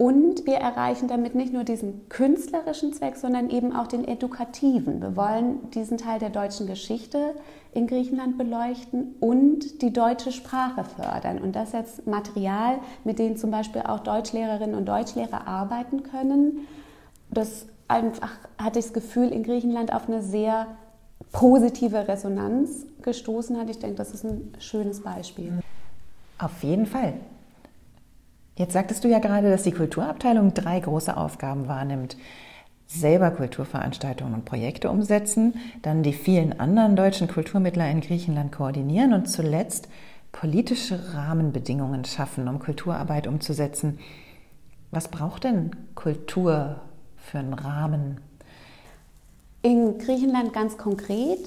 Und 0.00 0.46
wir 0.46 0.54
erreichen 0.54 1.08
damit 1.08 1.34
nicht 1.34 1.52
nur 1.52 1.62
diesen 1.62 2.08
künstlerischen 2.08 2.94
Zweck, 2.94 3.16
sondern 3.16 3.50
eben 3.50 3.76
auch 3.76 3.86
den 3.86 4.08
edukativen. 4.08 5.02
Wir 5.02 5.14
wollen 5.14 5.70
diesen 5.72 5.98
Teil 5.98 6.18
der 6.18 6.30
deutschen 6.30 6.66
Geschichte 6.66 7.34
in 7.74 7.86
Griechenland 7.86 8.38
beleuchten 8.38 9.14
und 9.20 9.82
die 9.82 9.92
deutsche 9.92 10.32
Sprache 10.32 10.84
fördern. 10.84 11.38
Und 11.38 11.54
das 11.54 11.72
jetzt 11.72 12.06
Material, 12.06 12.78
mit 13.04 13.18
dem 13.18 13.36
zum 13.36 13.50
Beispiel 13.50 13.82
auch 13.82 14.00
Deutschlehrerinnen 14.00 14.74
und 14.74 14.86
Deutschlehrer 14.86 15.46
arbeiten 15.46 16.02
können. 16.02 16.66
Das 17.30 17.66
einfach 17.90 18.30
hatte 18.58 18.78
ich 18.78 18.86
das 18.86 18.94
Gefühl, 18.94 19.30
in 19.30 19.42
Griechenland 19.42 19.92
auf 19.92 20.08
eine 20.08 20.22
sehr 20.22 20.66
positive 21.32 22.08
Resonanz 22.08 22.86
gestoßen 23.02 23.58
hat. 23.58 23.68
Ich 23.70 23.78
denke, 23.78 23.96
das 23.96 24.12
ist 24.12 24.24
ein 24.24 24.52
schönes 24.58 25.02
Beispiel. 25.02 25.60
Auf 26.38 26.62
jeden 26.62 26.86
Fall. 26.86 27.14
Jetzt 28.56 28.72
sagtest 28.72 29.04
du 29.04 29.08
ja 29.08 29.18
gerade, 29.18 29.50
dass 29.50 29.62
die 29.62 29.72
Kulturabteilung 29.72 30.54
drei 30.54 30.80
große 30.80 31.16
Aufgaben 31.16 31.68
wahrnimmt. 31.68 32.16
Selber 32.86 33.30
Kulturveranstaltungen 33.30 34.34
und 34.34 34.44
Projekte 34.44 34.90
umsetzen, 34.90 35.54
dann 35.82 36.02
die 36.02 36.12
vielen 36.12 36.58
anderen 36.58 36.96
deutschen 36.96 37.28
Kulturmittler 37.28 37.88
in 37.88 38.00
Griechenland 38.00 38.50
koordinieren 38.50 39.12
und 39.12 39.30
zuletzt 39.30 39.88
politische 40.32 41.14
Rahmenbedingungen 41.14 42.04
schaffen, 42.04 42.48
um 42.48 42.58
Kulturarbeit 42.58 43.26
umzusetzen. 43.26 43.98
Was 44.90 45.08
braucht 45.08 45.44
denn 45.44 45.70
Kultur 45.94 46.80
für 47.20 47.38
einen 47.38 47.54
Rahmen? 47.54 48.20
In 49.62 49.98
Griechenland 49.98 50.52
ganz 50.52 50.78
konkret. 50.78 51.38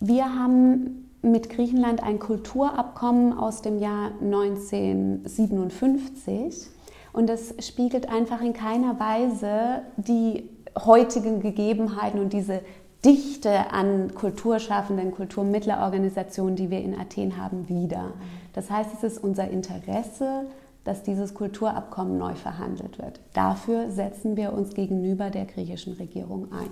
Wir 0.00 0.34
haben 0.34 1.08
mit 1.22 1.48
Griechenland 1.50 2.02
ein 2.02 2.18
Kulturabkommen 2.18 3.32
aus 3.36 3.60
dem 3.62 3.80
Jahr 3.80 4.12
1957 4.22 6.68
und 7.12 7.28
das 7.28 7.54
spiegelt 7.66 8.08
einfach 8.08 8.40
in 8.40 8.52
keiner 8.52 9.00
Weise 9.00 9.82
die 9.96 10.48
heutigen 10.76 11.40
Gegebenheiten 11.40 12.20
und 12.20 12.32
diese 12.32 12.60
Dichte 13.04 13.72
an 13.72 14.14
Kulturschaffenden, 14.14 15.10
Kulturmittlerorganisationen, 15.12 16.56
die 16.56 16.70
wir 16.70 16.80
in 16.80 16.98
Athen 16.98 17.36
haben, 17.36 17.68
wider. 17.68 18.12
Das 18.54 18.70
heißt, 18.70 18.90
es 18.94 19.04
ist 19.04 19.22
unser 19.22 19.48
Interesse, 19.48 20.46
dass 20.88 21.02
dieses 21.02 21.34
Kulturabkommen 21.34 22.16
neu 22.16 22.34
verhandelt 22.34 22.98
wird. 22.98 23.20
Dafür 23.34 23.90
setzen 23.90 24.36
wir 24.38 24.54
uns 24.54 24.72
gegenüber 24.74 25.28
der 25.28 25.44
griechischen 25.44 25.92
Regierung 25.92 26.50
ein. 26.50 26.70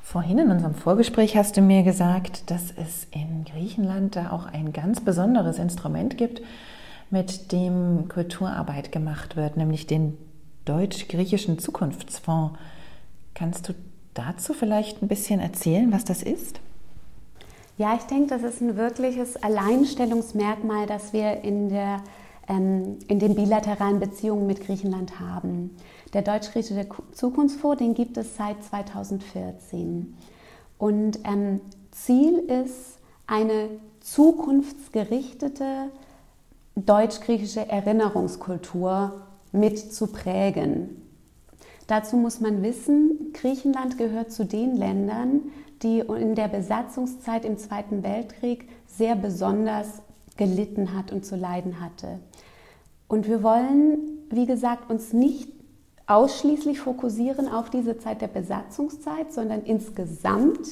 Vorhin 0.00 0.38
in 0.38 0.50
unserem 0.50 0.74
Vorgespräch 0.74 1.36
hast 1.36 1.58
du 1.58 1.60
mir 1.60 1.82
gesagt, 1.82 2.50
dass 2.50 2.72
es 2.72 3.06
in 3.10 3.44
Griechenland 3.44 4.16
da 4.16 4.32
auch 4.32 4.46
ein 4.46 4.72
ganz 4.72 5.00
besonderes 5.00 5.58
Instrument 5.58 6.16
gibt, 6.16 6.40
mit 7.10 7.52
dem 7.52 8.08
Kulturarbeit 8.08 8.90
gemacht 8.90 9.36
wird, 9.36 9.58
nämlich 9.58 9.86
den 9.86 10.16
Deutsch-Griechischen 10.64 11.58
Zukunftsfonds. 11.58 12.58
Kannst 13.34 13.68
du 13.68 13.74
dazu 14.14 14.54
vielleicht 14.54 15.02
ein 15.02 15.08
bisschen 15.08 15.40
erzählen, 15.40 15.92
was 15.92 16.04
das 16.04 16.22
ist? 16.22 16.60
Ja, 17.76 17.94
ich 17.94 18.04
denke, 18.04 18.28
das 18.28 18.42
ist 18.42 18.62
ein 18.62 18.76
wirkliches 18.76 19.42
Alleinstellungsmerkmal, 19.42 20.86
das 20.86 21.12
wir 21.12 21.42
in 21.42 21.68
der 21.68 22.02
ähm, 22.52 22.98
in 23.08 23.18
den 23.18 23.34
bilateralen 23.34 23.98
Beziehungen 23.98 24.46
mit 24.46 24.60
Griechenland 24.60 25.18
haben. 25.18 25.76
Der 26.12 26.22
Deutsch-Griechische 26.22 26.86
Zukunftsfonds, 27.12 27.78
den 27.78 27.94
gibt 27.94 28.16
es 28.18 28.36
seit 28.36 28.62
2014. 28.62 30.14
Und 30.78 31.18
ähm, 31.24 31.60
Ziel 31.90 32.38
ist 32.38 32.98
eine 33.26 33.68
zukunftsgerichtete 34.00 35.90
deutsch-griechische 36.74 37.68
Erinnerungskultur 37.68 39.22
mit 39.52 39.78
zu 39.78 40.06
prägen. 40.08 41.02
Dazu 41.86 42.16
muss 42.16 42.40
man 42.40 42.62
wissen, 42.62 43.32
Griechenland 43.32 43.98
gehört 43.98 44.32
zu 44.32 44.44
den 44.44 44.76
Ländern, 44.76 45.40
die 45.82 46.00
in 46.00 46.34
der 46.34 46.48
Besatzungszeit 46.48 47.44
im 47.44 47.58
Zweiten 47.58 48.02
Weltkrieg 48.02 48.68
sehr 48.86 49.16
besonders 49.16 50.02
gelitten 50.36 50.94
hat 50.96 51.12
und 51.12 51.24
zu 51.26 51.36
leiden 51.36 51.80
hatte. 51.80 52.18
Und 53.12 53.28
wir 53.28 53.42
wollen, 53.42 53.98
wie 54.30 54.46
gesagt, 54.46 54.88
uns 54.88 55.12
nicht 55.12 55.50
ausschließlich 56.06 56.80
fokussieren 56.80 57.46
auf 57.46 57.68
diese 57.68 57.98
Zeit 57.98 58.22
der 58.22 58.28
Besatzungszeit, 58.28 59.34
sondern 59.34 59.64
insgesamt 59.64 60.66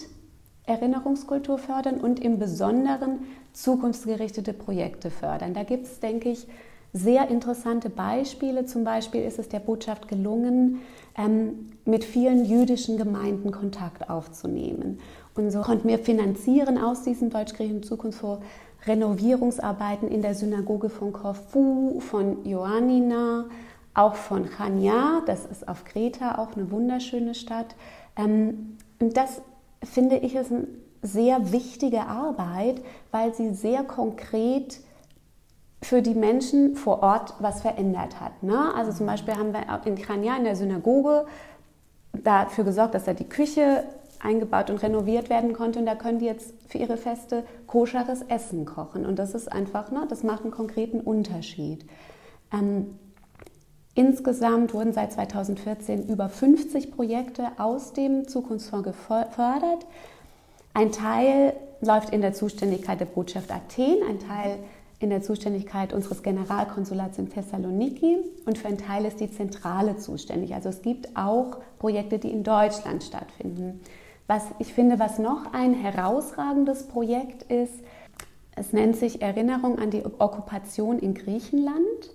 Erinnerungskultur 0.64 1.58
fördern 1.58 2.00
und 2.00 2.18
im 2.18 2.38
Besonderen 2.38 3.26
zukunftsgerichtete 3.52 4.54
Projekte 4.54 5.10
fördern. 5.10 5.52
Da 5.52 5.64
gibt 5.64 5.84
es, 5.84 6.00
denke 6.00 6.30
ich, 6.30 6.46
sehr 6.94 7.28
interessante 7.28 7.90
Beispiele. 7.90 8.64
Zum 8.64 8.84
Beispiel 8.84 9.22
ist 9.22 9.38
es 9.38 9.50
der 9.50 9.60
Botschaft 9.60 10.08
gelungen, 10.08 10.80
ähm, 11.18 11.72
mit 11.84 12.04
vielen 12.04 12.46
jüdischen 12.46 12.96
Gemeinden 12.96 13.52
Kontakt 13.52 14.08
aufzunehmen. 14.08 14.98
Und 15.34 15.50
so 15.50 15.60
konnten 15.60 15.88
wir 15.88 15.98
finanzieren 15.98 16.78
aus 16.78 17.02
diesem 17.02 17.28
deutsch-griechischen 17.28 17.82
Zukunftsfonds 17.82 18.42
Renovierungsarbeiten 18.86 20.08
in 20.08 20.22
der 20.22 20.34
Synagoge 20.34 20.88
von 20.88 21.12
Korfu, 21.12 22.00
von 22.00 22.44
Ioannina, 22.44 23.46
auch 23.94 24.14
von 24.14 24.48
Chania, 24.48 25.22
das 25.26 25.44
ist 25.46 25.68
auf 25.68 25.84
Kreta 25.84 26.38
auch 26.38 26.56
eine 26.56 26.70
wunderschöne 26.70 27.34
Stadt. 27.34 27.74
Ähm, 28.16 28.78
und 29.00 29.16
das 29.16 29.42
finde 29.82 30.16
ich 30.16 30.34
ist 30.34 30.52
eine 30.52 30.66
sehr 31.02 31.52
wichtige 31.52 32.02
Arbeit, 32.02 32.82
weil 33.10 33.34
sie 33.34 33.54
sehr 33.54 33.82
konkret 33.82 34.80
für 35.82 36.02
die 36.02 36.14
Menschen 36.14 36.76
vor 36.76 37.02
Ort 37.02 37.34
was 37.38 37.62
verändert 37.62 38.20
hat. 38.20 38.42
Ne? 38.42 38.74
Also 38.74 38.92
zum 38.92 39.06
Beispiel 39.06 39.34
haben 39.34 39.52
wir 39.52 39.62
in 39.86 39.96
Chania 39.96 40.36
in 40.36 40.44
der 40.44 40.56
Synagoge 40.56 41.26
dafür 42.12 42.64
gesorgt, 42.64 42.94
dass 42.94 43.04
da 43.04 43.14
die 43.14 43.28
Küche 43.28 43.84
eingebaut 44.20 44.70
und 44.70 44.82
renoviert 44.82 45.30
werden 45.30 45.52
konnte. 45.52 45.78
Und 45.78 45.86
da 45.86 45.94
können 45.94 46.18
die 46.18 46.26
jetzt 46.26 46.54
für 46.68 46.78
ihre 46.78 46.96
Feste 46.96 47.44
koscheres 47.66 48.22
Essen 48.22 48.64
kochen. 48.64 49.06
Und 49.06 49.18
das 49.18 49.34
ist 49.34 49.50
einfach, 49.50 49.90
ne, 49.90 50.06
das 50.08 50.22
macht 50.22 50.42
einen 50.42 50.50
konkreten 50.50 51.00
Unterschied. 51.00 51.84
Ähm, 52.52 52.98
insgesamt 53.94 54.74
wurden 54.74 54.92
seit 54.92 55.12
2014 55.12 56.08
über 56.08 56.28
50 56.28 56.92
Projekte 56.92 57.48
aus 57.58 57.92
dem 57.92 58.28
Zukunftsfonds 58.28 58.84
gefördert. 58.84 59.86
Ein 60.74 60.92
Teil 60.92 61.54
läuft 61.80 62.10
in 62.10 62.20
der 62.20 62.32
Zuständigkeit 62.32 63.00
der 63.00 63.06
Botschaft 63.06 63.50
Athen, 63.50 63.96
ein 64.08 64.18
Teil 64.20 64.58
in 65.00 65.08
der 65.08 65.22
Zuständigkeit 65.22 65.94
unseres 65.94 66.22
Generalkonsulats 66.22 67.18
in 67.18 67.30
Thessaloniki 67.30 68.18
und 68.44 68.58
für 68.58 68.68
einen 68.68 68.76
Teil 68.76 69.06
ist 69.06 69.18
die 69.18 69.30
Zentrale 69.30 69.96
zuständig. 69.96 70.54
Also 70.54 70.68
es 70.68 70.82
gibt 70.82 71.16
auch 71.16 71.56
Projekte, 71.78 72.18
die 72.18 72.30
in 72.30 72.44
Deutschland 72.44 73.02
stattfinden. 73.02 73.80
Was 74.30 74.44
ich 74.60 74.72
finde, 74.74 75.00
was 75.00 75.18
noch 75.18 75.52
ein 75.54 75.74
herausragendes 75.74 76.86
Projekt 76.86 77.42
ist, 77.50 77.74
es 78.54 78.72
nennt 78.72 78.94
sich 78.94 79.22
Erinnerung 79.22 79.80
an 79.80 79.90
die 79.90 80.04
Okkupation 80.04 81.00
in 81.00 81.14
Griechenland. 81.14 82.14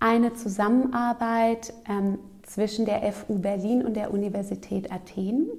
Eine 0.00 0.32
Zusammenarbeit 0.32 1.74
ähm, 1.86 2.20
zwischen 2.44 2.86
der 2.86 3.02
FU 3.12 3.34
Berlin 3.34 3.84
und 3.84 3.96
der 3.96 4.14
Universität 4.14 4.90
Athen. 4.90 5.50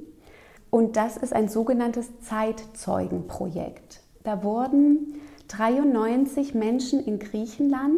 Und 0.71 0.97
das 0.97 1.15
ist 1.15 1.31
ein 1.31 1.47
sogenanntes 1.47 2.09
Zeitzeugenprojekt. 2.21 4.01
Da 4.23 4.43
wurden 4.43 5.21
93 5.49 6.55
Menschen 6.55 7.05
in 7.05 7.19
Griechenland 7.19 7.91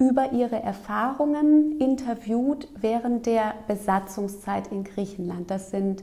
über 0.00 0.32
ihre 0.32 0.60
Erfahrungen 0.60 1.78
interviewt 1.78 2.66
während 2.80 3.26
der 3.26 3.54
Besatzungszeit 3.68 4.72
in 4.72 4.82
Griechenland. 4.82 5.48
Das 5.48 5.70
sind 5.70 6.02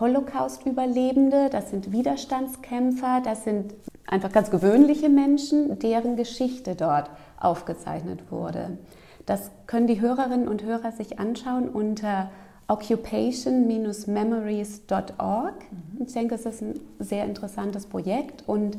Holocaust-Überlebende, 0.00 1.50
das 1.50 1.70
sind 1.70 1.92
Widerstandskämpfer, 1.92 3.20
das 3.24 3.44
sind 3.44 3.74
einfach 4.06 4.32
ganz 4.32 4.50
gewöhnliche 4.50 5.08
Menschen, 5.08 5.78
deren 5.78 6.16
Geschichte 6.16 6.74
dort 6.74 7.10
aufgezeichnet 7.38 8.30
wurde. 8.30 8.78
Das 9.26 9.50
können 9.66 9.86
die 9.86 10.00
Hörerinnen 10.00 10.48
und 10.48 10.62
Hörer 10.62 10.92
sich 10.92 11.18
anschauen 11.18 11.68
unter 11.68 12.30
occupation-memories.org. 12.68 15.54
Mhm. 15.70 16.06
Ich 16.06 16.12
denke, 16.12 16.34
es 16.34 16.46
ist 16.46 16.62
ein 16.62 16.80
sehr 16.98 17.24
interessantes 17.24 17.86
Projekt 17.86 18.44
und 18.46 18.78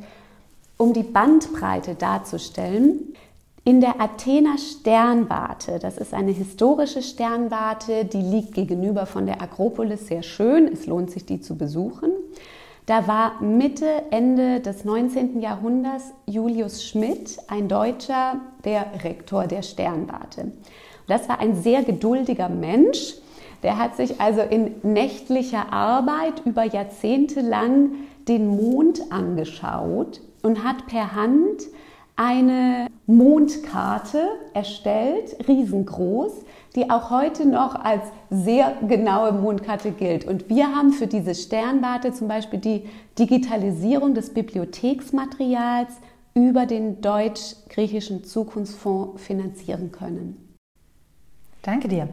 um 0.78 0.94
die 0.94 1.04
Bandbreite 1.04 1.96
darzustellen, 1.96 3.14
in 3.66 3.82
der 3.82 4.00
Athener 4.00 4.58
Sternwarte, 4.58 5.80
das 5.80 5.98
ist 5.98 6.13
eine 6.13 6.32
historische 6.32 7.01
Sternwarte, 7.01 8.06
die 8.06 8.22
liegt 8.22 8.54
gegenüber 8.54 9.06
von 9.06 9.25
der 9.25 9.42
Akropolis 9.42 10.08
sehr 10.08 10.24
schön, 10.24 10.68
es 10.68 10.86
lohnt 10.86 11.12
sich 11.12 11.25
die 11.25 11.42
zu 11.42 11.58
besuchen. 11.58 12.12
Da 12.86 13.08
war 13.08 13.42
Mitte, 13.42 13.86
Ende 14.10 14.62
des 14.62 14.84
19. 14.84 15.42
Jahrhunderts 15.42 16.06
Julius 16.25 16.84
Schmidt, 16.84 17.38
ein 17.48 17.68
Deutscher, 17.68 18.38
der 18.66 18.86
Rektor 19.04 19.46
der 19.46 19.62
Sternwarte. 19.62 20.51
Das 21.08 21.30
war 21.30 21.39
ein 21.39 21.56
sehr 21.56 21.84
geduldiger 21.84 22.50
Mensch, 22.50 23.16
der 23.62 23.78
hat 23.78 23.98
sich 23.98 24.22
also 24.22 24.42
in 24.42 24.75
nächtlicher 24.84 25.72
Arbeit 25.74 26.46
über 26.46 26.63
Jahrzehnte 26.63 27.42
lang 27.42 27.92
den 28.28 28.48
Mond 28.48 29.12
angeschaut 29.12 30.22
und 30.42 30.63
hat 30.63 30.88
per 30.88 31.13
Hand 31.13 31.63
eine 32.20 32.88
Mondkarte 33.08 34.22
erstellt, 34.54 35.38
riesengroß, 35.48 36.34
die 36.76 36.90
auch 36.90 37.12
heute 37.12 37.48
noch 37.48 37.76
als 37.76 38.04
sehr 38.30 38.76
genaue 38.86 39.32
Mondkarte 39.32 39.92
gilt. 39.92 40.26
Und 40.26 40.50
wir 40.50 40.68
haben 40.76 40.92
für 40.92 41.08
diese 41.08 41.34
Sternwarte 41.34 42.12
zum 42.12 42.28
Beispiel 42.28 42.60
die 42.60 42.90
Digitalisierung 43.18 44.16
des 44.16 44.34
Bibliotheksmaterials 44.34 45.94
über 46.34 46.66
den 46.66 47.00
deutsch-griechischen 47.00 48.26
Zukunftsfonds 48.26 49.24
finanzieren 49.24 49.94
können. 49.94 50.58
Danke 51.62 51.88
dir. 51.88 52.10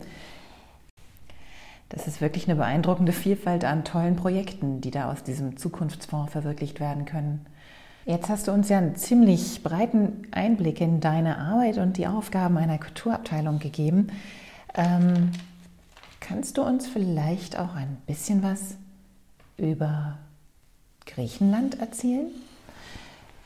Das 1.89 2.07
ist 2.07 2.21
wirklich 2.21 2.47
eine 2.49 2.57
beeindruckende 2.57 3.13
Vielfalt 3.13 3.65
an 3.65 3.85
tollen 3.85 4.15
Projekten, 4.15 4.81
die 4.81 4.93
da 4.93 5.11
aus 5.11 5.25
diesem 5.25 5.57
Zukunftsfonds 5.57 6.31
verwirklicht 6.31 6.79
werden 6.79 7.07
können. 7.07 7.45
Jetzt 8.07 8.29
hast 8.29 8.47
du 8.47 8.53
uns 8.53 8.69
ja 8.69 8.79
einen 8.79 8.95
ziemlich 8.95 9.65
breiten 9.65 10.29
Einblick 10.31 10.81
in 10.81 11.01
deine 11.01 11.39
Arbeit 11.39 11.77
und 11.79 11.97
die 11.97 12.07
Aufgaben 12.07 12.57
einer 12.57 12.79
Kulturabteilung 12.79 13.59
gegeben. 13.59 14.13
Ähm, 14.77 15.33
kannst 16.21 16.57
du 16.57 16.63
uns 16.63 16.87
vielleicht 16.87 17.59
auch 17.59 17.75
ein 17.75 17.97
bisschen 18.07 18.45
was 18.45 18.77
über 19.57 20.19
Griechenland 21.05 21.81
erzählen? 21.81 22.29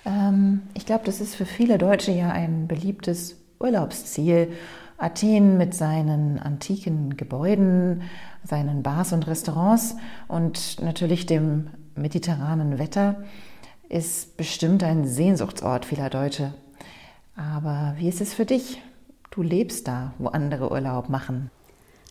Ähm, 0.05 0.61
ich 0.75 0.85
glaube, 0.85 1.07
das 1.07 1.23
ist 1.23 1.37
für 1.37 1.47
viele 1.47 1.79
Deutsche 1.79 2.13
ja 2.13 2.31
ein 2.31 2.69
beliebtes 2.69 3.37
Urlaubsziel. 3.61 4.53
Athen 4.99 5.57
mit 5.57 5.73
seinen 5.73 6.39
antiken 6.39 7.17
Gebäuden, 7.17 8.03
seinen 8.45 8.83
Bars 8.83 9.15
und 9.15 9.27
Restaurants 9.27 9.97
und 10.29 10.83
natürlich 10.83 11.25
dem 11.25 11.69
mediterranen 11.95 12.79
Wetter 12.79 13.17
ist 13.91 14.37
bestimmt 14.37 14.83
ein 14.83 15.07
Sehnsuchtsort 15.07 15.85
vieler 15.85 16.09
Deutsche. 16.09 16.55
Aber 17.37 17.95
wie 17.99 18.09
ist 18.09 18.21
es 18.21 18.33
für 18.33 18.47
dich? 18.47 18.81
Du 19.31 19.43
lebst 19.43 19.87
da, 19.87 20.15
wo 20.19 20.29
andere 20.29 20.71
Urlaub 20.71 21.09
machen. 21.09 21.51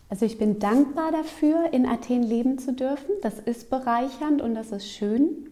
Also 0.09 0.25
ich 0.25 0.38
bin 0.38 0.59
dankbar 0.59 1.12
dafür, 1.12 1.71
in 1.71 1.86
Athen 1.88 2.24
leben 2.24 2.57
zu 2.57 2.74
dürfen. 2.74 3.12
Das 3.21 3.39
ist 3.39 3.69
bereichernd 3.69 4.41
und 4.41 4.55
das 4.55 4.71
ist 4.71 4.89
schön. 4.89 5.50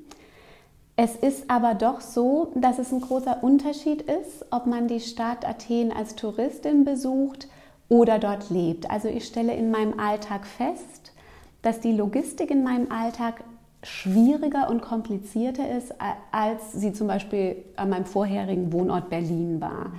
Es 0.95 1.15
ist 1.15 1.49
aber 1.49 1.75
doch 1.75 2.01
so, 2.01 2.51
dass 2.55 2.79
es 2.79 2.91
ein 2.91 3.01
großer 3.01 3.43
Unterschied 3.43 4.01
ist, 4.01 4.45
ob 4.51 4.65
man 4.65 4.87
die 4.87 4.99
Stadt 4.99 5.47
Athen 5.47 5.91
als 5.91 6.15
Touristin 6.15 6.85
besucht 6.85 7.47
oder 7.87 8.19
dort 8.19 8.49
lebt. 8.49 8.89
Also 8.89 9.07
ich 9.07 9.25
stelle 9.25 9.55
in 9.55 9.69
meinem 9.69 9.99
Alltag 9.99 10.45
fest, 10.45 11.13
dass 11.61 11.79
die 11.79 11.93
Logistik 11.93 12.49
in 12.49 12.63
meinem 12.63 12.91
Alltag 12.91 13.43
schwieriger 13.87 14.69
und 14.69 14.81
komplizierter 14.81 15.69
ist, 15.69 15.95
als 16.31 16.73
sie 16.73 16.93
zum 16.93 17.07
Beispiel 17.07 17.63
an 17.75 17.89
meinem 17.89 18.05
vorherigen 18.05 18.73
Wohnort 18.73 19.09
Berlin 19.09 19.61
war. 19.61 19.91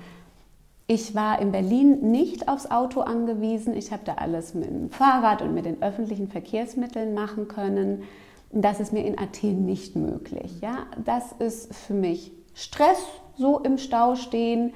Ich 0.87 1.13
war 1.13 1.39
in 1.39 1.51
Berlin 1.51 2.11
nicht 2.11 2.47
aufs 2.47 2.69
Auto 2.69 3.01
angewiesen. 3.01 3.75
Ich 3.75 3.91
habe 3.91 4.01
da 4.05 4.15
alles 4.15 4.53
mit 4.53 4.69
dem 4.69 4.89
Fahrrad 4.89 5.41
und 5.41 5.53
mit 5.53 5.65
den 5.65 5.81
öffentlichen 5.83 6.27
Verkehrsmitteln 6.27 7.13
machen 7.13 7.47
können. 7.47 8.03
Das 8.51 8.79
ist 8.79 8.91
mir 8.91 9.05
in 9.05 9.19
Athen 9.19 9.65
nicht 9.65 9.95
möglich. 9.95 10.61
Ja? 10.61 10.87
Das 11.05 11.31
ist 11.37 11.75
für 11.75 11.93
mich 11.93 12.31
Stress, 12.55 12.97
so 13.37 13.59
im 13.59 13.77
Stau 13.77 14.15
stehen. 14.15 14.73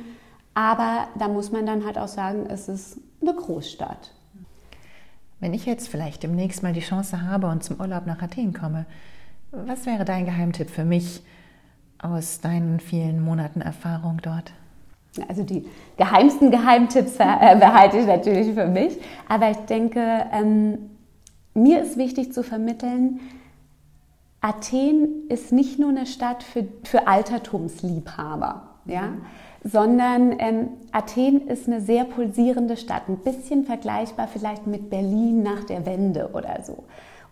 Aber 0.54 1.08
da 1.17 1.28
muss 1.28 1.52
man 1.52 1.65
dann 1.65 1.86
halt 1.86 1.97
auch 1.97 2.08
sagen, 2.08 2.45
es 2.47 2.69
ist 2.69 2.99
eine 3.21 3.34
Großstadt. 3.34 4.12
Wenn 5.43 5.53
ich 5.53 5.65
jetzt 5.65 5.89
vielleicht 5.89 6.23
demnächst 6.23 6.63
mal 6.63 6.71
die 6.71 6.79
Chance 6.79 7.21
habe 7.21 7.47
und 7.47 7.65
zum 7.65 7.77
Urlaub 7.77 8.06
nach 8.06 8.21
Athen 8.21 8.53
komme, 8.53 8.86
was 9.51 9.86
wäre 9.86 10.06
dein 10.06 10.23
Geheimtipp 10.23 10.69
für 10.69 10.86
mich 10.86 11.21
aus 11.99 12.39
deinen 12.39 12.79
vielen 12.79 13.21
Monaten 13.21 13.60
Erfahrung 13.60 14.21
dort? 14.21 14.53
Also 15.27 15.43
die 15.43 15.67
geheimsten 15.97 16.49
Geheimtipps 16.49 17.17
äh, 17.17 17.58
behalte 17.60 17.97
ich 17.97 18.08
natürlich 18.08 18.53
für 18.53 18.67
mich. 18.67 18.97
Aber 19.27 19.51
ich 19.51 19.58
denke, 19.58 20.25
ähm, 20.32 20.77
mir 21.53 21.82
ist 21.82 21.97
wichtig 21.97 22.32
zu 22.32 22.41
vermitteln, 22.41 23.19
Athen 24.39 25.27
ist 25.27 25.51
nicht 25.51 25.77
nur 25.77 25.89
eine 25.89 26.06
Stadt 26.06 26.41
für, 26.41 26.65
für 26.86 27.06
Altertumsliebhaber. 27.06 28.62
Ja? 28.86 29.08
Mhm 29.08 29.21
sondern 29.63 30.36
ähm, 30.39 30.69
Athen 30.91 31.47
ist 31.47 31.67
eine 31.67 31.82
sehr 31.82 32.04
pulsierende 32.04 32.78
Stadt, 32.78 33.08
ein 33.08 33.17
bisschen 33.17 33.65
vergleichbar 33.65 34.28
vielleicht 34.28 34.67
mit 34.67 34.89
Berlin 34.89 35.41
nach 35.41 35.63
der 35.63 35.86
Wende 35.86 36.32
oder 36.34 36.62
so. 36.63 36.84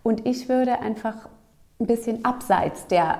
Und 0.02 0.26
ich 0.26 0.48
würde 0.48 0.80
einfach 0.80 1.28
ein 1.80 1.86
bisschen 1.86 2.24
abseits 2.24 2.86
der, 2.86 3.18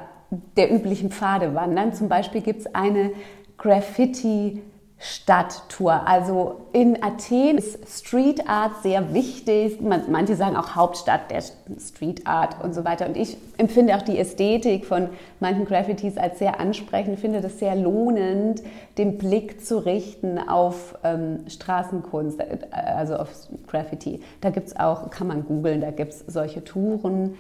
der 0.57 0.73
üblichen 0.73 1.11
Pfade 1.11 1.55
wandern. 1.55 1.93
Zum 1.93 2.09
Beispiel 2.09 2.41
gibt 2.41 2.61
es 2.61 2.75
eine 2.75 3.13
Graffiti- 3.59 4.63
Stadttour. 5.05 6.07
Also 6.07 6.61
in 6.73 7.03
Athen 7.03 7.59
ist 7.59 7.89
Street 7.89 8.49
Art 8.49 8.85
sehr 8.85 9.13
wichtig. 9.13 9.81
manche 9.81 10.37
sagen 10.37 10.55
auch 10.55 10.77
Hauptstadt 10.77 11.29
der 11.29 11.43
Street 11.43 12.25
Art 12.25 12.63
und 12.63 12.73
so 12.73 12.85
weiter. 12.85 13.07
Und 13.07 13.17
ich 13.17 13.37
empfinde 13.59 13.97
auch 13.97 14.03
die 14.03 14.17
Ästhetik 14.17 14.87
von 14.87 15.09
manchen 15.41 15.65
Graffitis 15.65 16.17
als 16.17 16.39
sehr 16.39 16.61
ansprechend, 16.61 17.19
finde 17.19 17.41
das 17.41 17.59
sehr 17.59 17.75
lohnend, 17.75 18.63
den 18.97 19.19
Blick 19.19 19.67
zu 19.67 19.79
richten 19.79 20.39
auf 20.39 20.97
ähm, 21.03 21.41
Straßenkunst, 21.49 22.39
äh, 22.39 22.59
also 22.71 23.17
auf 23.17 23.31
Graffiti. 23.67 24.21
Da 24.41 24.51
gibt 24.51 24.69
es 24.69 24.77
auch, 24.79 25.11
kann 25.11 25.27
man 25.27 25.45
googeln, 25.45 25.81
da 25.81 25.91
gibt 25.91 26.13
es 26.13 26.21
solche 26.29 26.63
Touren. 26.63 27.35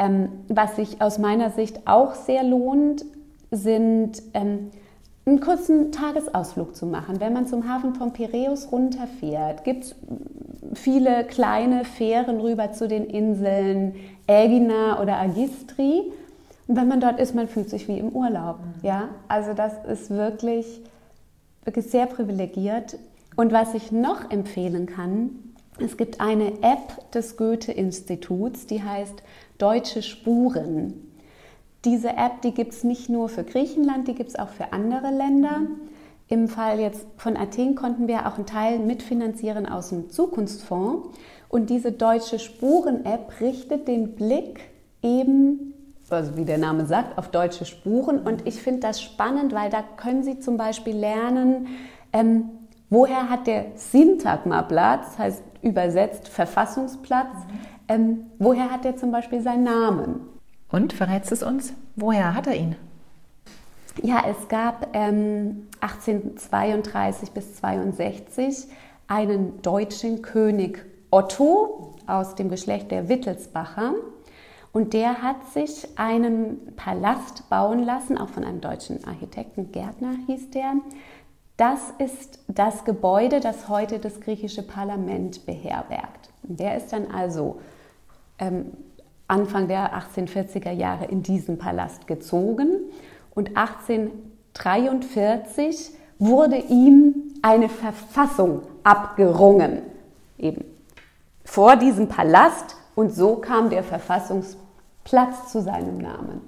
Ähm, 0.00 0.28
was 0.48 0.74
sich 0.74 1.00
aus 1.00 1.18
meiner 1.18 1.50
Sicht 1.50 1.86
auch 1.86 2.14
sehr 2.14 2.42
lohnt, 2.42 3.04
sind 3.52 4.20
ähm, 4.34 4.72
einen 5.28 5.40
kurzen 5.40 5.90
Tagesausflug 5.90 6.76
zu 6.76 6.86
machen. 6.86 7.18
Wenn 7.18 7.32
man 7.32 7.48
zum 7.48 7.68
Hafen 7.68 7.96
von 7.96 8.12
Piräus 8.12 8.70
runterfährt, 8.70 9.64
gibt 9.64 9.84
es 9.84 9.94
viele 10.74 11.24
kleine 11.24 11.84
Fähren 11.84 12.40
rüber 12.40 12.70
zu 12.72 12.86
den 12.86 13.04
Inseln 13.06 13.96
Ägina 14.28 15.02
oder 15.02 15.16
Agistri. 15.16 16.12
Und 16.68 16.76
wenn 16.76 16.86
man 16.86 17.00
dort 17.00 17.18
ist, 17.18 17.34
man 17.34 17.48
fühlt 17.48 17.70
sich 17.70 17.88
wie 17.88 17.98
im 17.98 18.10
Urlaub. 18.10 18.60
Mhm. 18.60 18.86
Ja? 18.86 19.08
Also 19.26 19.52
das 19.52 19.72
ist 19.90 20.10
wirklich, 20.10 20.80
wirklich 21.64 21.86
sehr 21.86 22.06
privilegiert. 22.06 22.96
Und 23.34 23.52
was 23.52 23.74
ich 23.74 23.90
noch 23.90 24.30
empfehlen 24.30 24.86
kann, 24.86 25.30
es 25.80 25.96
gibt 25.96 26.20
eine 26.20 26.62
App 26.62 27.10
des 27.12 27.36
Goethe-Instituts, 27.36 28.66
die 28.66 28.82
heißt 28.82 29.22
Deutsche 29.58 30.02
Spuren. 30.02 30.94
Diese 31.86 32.08
App, 32.08 32.42
die 32.42 32.52
gibt 32.52 32.72
es 32.72 32.82
nicht 32.82 33.08
nur 33.08 33.28
für 33.28 33.44
Griechenland, 33.44 34.08
die 34.08 34.14
gibt 34.14 34.30
es 34.30 34.36
auch 34.36 34.48
für 34.48 34.72
andere 34.72 35.12
Länder. 35.12 35.62
Im 36.26 36.48
Fall 36.48 36.80
jetzt 36.80 37.06
von 37.16 37.36
Athen 37.36 37.76
konnten 37.76 38.08
wir 38.08 38.26
auch 38.26 38.34
einen 38.34 38.44
Teil 38.44 38.80
mitfinanzieren 38.80 39.66
aus 39.66 39.90
dem 39.90 40.10
Zukunftsfonds. 40.10 41.16
Und 41.48 41.70
diese 41.70 41.92
deutsche 41.92 42.40
Spuren-App 42.40 43.40
richtet 43.40 43.86
den 43.86 44.16
Blick 44.16 44.58
eben, 45.00 45.74
also 46.10 46.36
wie 46.36 46.44
der 46.44 46.58
Name 46.58 46.86
sagt, 46.86 47.16
auf 47.18 47.28
deutsche 47.28 47.64
Spuren. 47.64 48.18
Und 48.18 48.48
ich 48.48 48.60
finde 48.60 48.80
das 48.80 49.00
spannend, 49.00 49.54
weil 49.54 49.70
da 49.70 49.84
können 49.96 50.24
Sie 50.24 50.40
zum 50.40 50.56
Beispiel 50.56 50.96
lernen, 50.96 51.68
ähm, 52.12 52.50
woher 52.90 53.30
hat 53.30 53.46
der 53.46 53.66
Syntagma-Platz, 53.76 55.18
heißt 55.18 55.44
übersetzt 55.62 56.26
Verfassungsplatz, 56.26 57.28
ähm, 57.86 58.26
woher 58.40 58.72
hat 58.72 58.84
der 58.84 58.96
zum 58.96 59.12
Beispiel 59.12 59.40
seinen 59.40 59.62
Namen? 59.62 60.35
Und 60.70 60.92
verrätst 60.92 61.32
es 61.32 61.42
uns? 61.42 61.72
Woher 61.94 62.34
hat 62.34 62.46
er 62.46 62.56
ihn? 62.56 62.76
Ja, 64.02 64.24
es 64.28 64.48
gab 64.48 64.88
ähm, 64.94 65.68
1832 65.80 67.30
bis 67.30 67.56
62 67.56 68.66
einen 69.06 69.62
deutschen 69.62 70.22
König 70.22 70.84
Otto 71.10 71.94
aus 72.06 72.34
dem 72.34 72.48
Geschlecht 72.48 72.90
der 72.90 73.08
Wittelsbacher. 73.08 73.94
Und 74.72 74.92
der 74.92 75.22
hat 75.22 75.50
sich 75.54 75.88
einen 75.96 76.74
Palast 76.76 77.48
bauen 77.48 77.82
lassen, 77.82 78.18
auch 78.18 78.28
von 78.28 78.44
einem 78.44 78.60
deutschen 78.60 79.02
Architekten, 79.04 79.72
Gärtner 79.72 80.16
hieß 80.26 80.50
der. 80.50 80.74
Das 81.56 81.80
ist 81.98 82.40
das 82.48 82.84
Gebäude, 82.84 83.40
das 83.40 83.70
heute 83.70 83.98
das 83.98 84.20
griechische 84.20 84.62
Parlament 84.62 85.46
beherbergt. 85.46 86.28
Der 86.42 86.76
ist 86.76 86.92
dann 86.92 87.10
also 87.10 87.58
ähm, 88.38 88.72
Anfang 89.28 89.68
der 89.68 89.94
1840er 89.94 90.72
Jahre 90.72 91.04
in 91.06 91.22
diesen 91.22 91.58
Palast 91.58 92.06
gezogen 92.06 92.80
und 93.34 93.56
1843 93.56 95.90
wurde 96.18 96.56
ihm 96.56 97.34
eine 97.42 97.68
Verfassung 97.68 98.62
abgerungen, 98.84 99.82
eben 100.38 100.64
vor 101.44 101.76
diesem 101.76 102.08
Palast 102.08 102.76
und 102.94 103.14
so 103.14 103.36
kam 103.36 103.68
der 103.70 103.84
Verfassungsplatz 103.84 105.52
zu 105.52 105.62
seinem 105.62 105.98
Namen. 105.98 106.40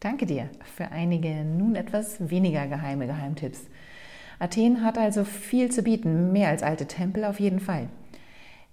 Danke 0.00 0.26
dir 0.26 0.50
für 0.76 0.90
einige 0.90 1.44
nun 1.44 1.76
etwas 1.76 2.30
weniger 2.30 2.66
geheime 2.66 3.06
Geheimtipps. 3.06 3.60
Athen 4.38 4.84
hat 4.84 4.98
also 4.98 5.24
viel 5.24 5.70
zu 5.70 5.82
bieten, 5.82 6.32
mehr 6.32 6.48
als 6.48 6.62
alte 6.62 6.86
Tempel 6.86 7.24
auf 7.24 7.38
jeden 7.38 7.60
Fall. 7.60 7.88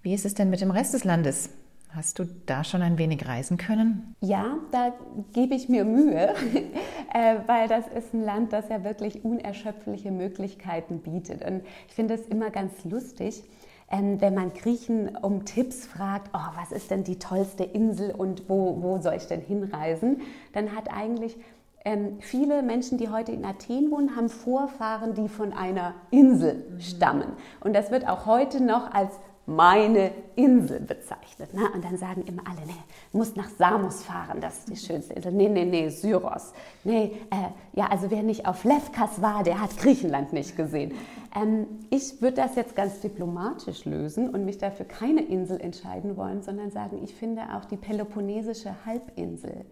Wie 0.02 0.14
ist 0.14 0.24
es 0.24 0.34
denn 0.34 0.50
mit 0.50 0.60
dem 0.60 0.72
Rest 0.72 0.94
des 0.94 1.04
Landes? 1.04 1.50
Hast 1.92 2.20
du 2.20 2.24
da 2.46 2.62
schon 2.62 2.82
ein 2.82 2.98
wenig 2.98 3.26
reisen 3.26 3.56
können? 3.56 4.14
Ja, 4.20 4.58
da 4.70 4.92
gebe 5.32 5.54
ich 5.56 5.68
mir 5.68 5.84
Mühe, 5.84 6.34
äh, 7.14 7.36
weil 7.46 7.66
das 7.66 7.88
ist 7.88 8.14
ein 8.14 8.24
Land, 8.24 8.52
das 8.52 8.68
ja 8.68 8.84
wirklich 8.84 9.24
unerschöpfliche 9.24 10.12
Möglichkeiten 10.12 11.00
bietet. 11.00 11.44
Und 11.44 11.62
ich 11.88 11.94
finde 11.94 12.14
es 12.14 12.26
immer 12.28 12.50
ganz 12.50 12.84
lustig, 12.84 13.42
ähm, 13.90 14.20
wenn 14.20 14.34
man 14.34 14.54
Griechen 14.54 15.16
um 15.16 15.44
Tipps 15.44 15.84
fragt, 15.84 16.30
oh, 16.32 16.56
was 16.56 16.70
ist 16.70 16.92
denn 16.92 17.02
die 17.02 17.18
tollste 17.18 17.64
Insel 17.64 18.12
und 18.12 18.48
wo, 18.48 18.80
wo 18.80 19.00
soll 19.00 19.14
ich 19.14 19.26
denn 19.26 19.40
hinreisen, 19.40 20.20
dann 20.52 20.76
hat 20.76 20.92
eigentlich 20.92 21.36
ähm, 21.84 22.18
viele 22.20 22.62
Menschen, 22.62 22.98
die 22.98 23.08
heute 23.08 23.32
in 23.32 23.44
Athen 23.44 23.90
wohnen, 23.90 24.14
haben 24.14 24.28
Vorfahren, 24.28 25.14
die 25.14 25.28
von 25.28 25.52
einer 25.52 25.94
Insel 26.10 26.66
mhm. 26.70 26.80
stammen. 26.80 27.32
Und 27.60 27.74
das 27.74 27.90
wird 27.90 28.06
auch 28.06 28.26
heute 28.26 28.62
noch 28.62 28.94
als 28.94 29.12
meine 29.50 30.12
Insel 30.36 30.80
bezeichnet. 30.80 31.52
Ne? 31.52 31.68
Und 31.74 31.84
dann 31.84 31.96
sagen 31.96 32.22
immer 32.22 32.42
alle, 32.46 32.64
nee, 32.66 32.72
du 33.10 33.18
musst 33.18 33.36
nach 33.36 33.48
Samos 33.50 34.04
fahren, 34.04 34.40
das 34.40 34.60
ist 34.60 34.68
die 34.68 34.76
schönste 34.76 35.14
Insel. 35.14 35.32
Nee, 35.32 35.48
nee, 35.48 35.64
nee, 35.64 35.88
Syros. 35.88 36.52
Nee, 36.84 37.16
äh, 37.30 37.76
ja, 37.78 37.86
also 37.88 38.10
wer 38.10 38.22
nicht 38.22 38.46
auf 38.46 38.62
Lefkas 38.64 39.20
war, 39.20 39.42
der 39.42 39.60
hat 39.60 39.76
Griechenland 39.76 40.32
nicht 40.32 40.56
gesehen. 40.56 40.94
Ähm, 41.34 41.66
ich 41.90 42.22
würde 42.22 42.36
das 42.36 42.54
jetzt 42.54 42.76
ganz 42.76 43.00
diplomatisch 43.00 43.84
lösen 43.84 44.30
und 44.30 44.44
mich 44.44 44.58
dafür 44.58 44.86
keine 44.86 45.22
Insel 45.22 45.60
entscheiden 45.60 46.16
wollen, 46.16 46.42
sondern 46.42 46.70
sagen, 46.70 47.02
ich 47.02 47.14
finde 47.14 47.42
auch 47.54 47.64
die 47.64 47.76
Peloponnesische 47.76 48.74
Halbinsel 48.86 49.64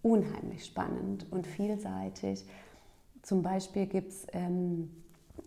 unheimlich 0.00 0.64
spannend 0.64 1.26
und 1.30 1.46
vielseitig. 1.46 2.44
Zum 3.22 3.42
Beispiel 3.42 3.86
gibt 3.86 4.10
es 4.12 4.26
ähm, 4.32 4.90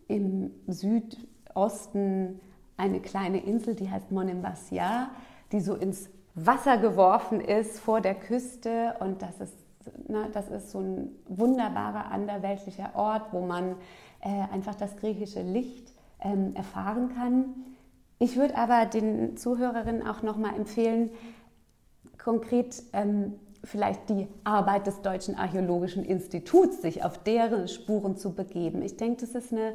im 0.07 0.51
Südosten 0.67 2.39
eine 2.77 2.99
kleine 2.99 3.43
Insel, 3.43 3.75
die 3.75 3.89
heißt 3.89 4.11
Monemvasia, 4.11 5.09
die 5.51 5.59
so 5.59 5.75
ins 5.75 6.09
Wasser 6.35 6.77
geworfen 6.77 7.39
ist 7.39 7.79
vor 7.79 8.01
der 8.01 8.15
Küste 8.15 8.95
und 8.99 9.21
das 9.21 9.39
ist, 9.39 9.53
na, 10.07 10.27
das 10.33 10.49
ist 10.49 10.71
so 10.71 10.79
ein 10.79 11.09
wunderbarer 11.27 12.11
anderweltlicher 12.11 12.91
Ort, 12.95 13.31
wo 13.31 13.41
man 13.45 13.75
äh, 14.21 14.51
einfach 14.51 14.75
das 14.75 14.97
griechische 14.97 15.41
Licht 15.41 15.93
ähm, 16.21 16.53
erfahren 16.55 17.13
kann. 17.15 17.55
Ich 18.19 18.35
würde 18.35 18.57
aber 18.57 18.85
den 18.85 19.37
Zuhörerinnen 19.37 20.05
auch 20.05 20.23
nochmal 20.23 20.55
empfehlen, 20.55 21.11
konkret 22.17 22.83
ähm, 22.93 23.33
vielleicht 23.63 24.09
die 24.09 24.27
Arbeit 24.43 24.87
des 24.87 25.01
Deutschen 25.01 25.35
Archäologischen 25.35 26.03
Instituts, 26.03 26.81
sich 26.81 27.03
auf 27.03 27.17
deren 27.23 27.67
Spuren 27.67 28.15
zu 28.15 28.33
begeben. 28.33 28.81
Ich 28.81 28.97
denke, 28.97 29.21
das 29.21 29.35
ist 29.35 29.51
eine 29.51 29.73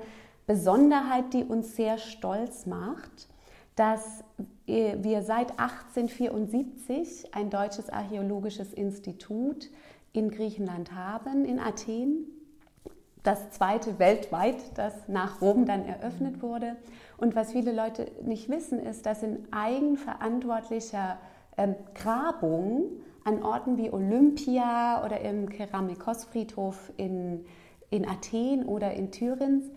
Besonderheit, 0.51 1.33
die 1.33 1.45
uns 1.45 1.77
sehr 1.77 1.97
stolz 1.97 2.67
macht, 2.67 3.29
dass 3.77 4.25
wir 4.67 5.23
seit 5.23 5.53
1874 5.61 7.33
ein 7.37 7.51
deutsches 7.51 7.89
archäologisches 7.89 8.73
Institut 8.73 9.71
in 10.13 10.29
Griechenland 10.29 10.93
haben, 10.93 11.45
in 11.45 11.61
Athen. 11.61 12.27
Das 13.23 13.51
zweite 13.53 14.01
weltweit, 14.01 14.57
das 14.75 14.93
nach 15.07 15.41
Rom 15.41 15.67
dann 15.67 15.85
eröffnet 15.85 16.43
wurde. 16.43 16.75
Und 17.17 17.37
was 17.37 17.53
viele 17.53 17.71
Leute 17.73 18.11
nicht 18.25 18.49
wissen, 18.49 18.81
ist, 18.81 19.07
dass 19.07 19.23
in 19.23 19.47
eigenverantwortlicher 19.53 21.19
ähm, 21.59 21.77
Grabung 21.95 22.87
an 23.23 23.45
Orten 23.45 23.79
wie 23.79 23.93
Olympia 23.93 25.05
oder 25.05 25.21
im 25.21 25.49
Keramikosfriedhof 25.49 26.93
in, 26.97 27.45
in 27.91 28.05
Athen 28.05 28.67
oder 28.67 28.95
in 28.95 29.13
ähm, 29.13 29.71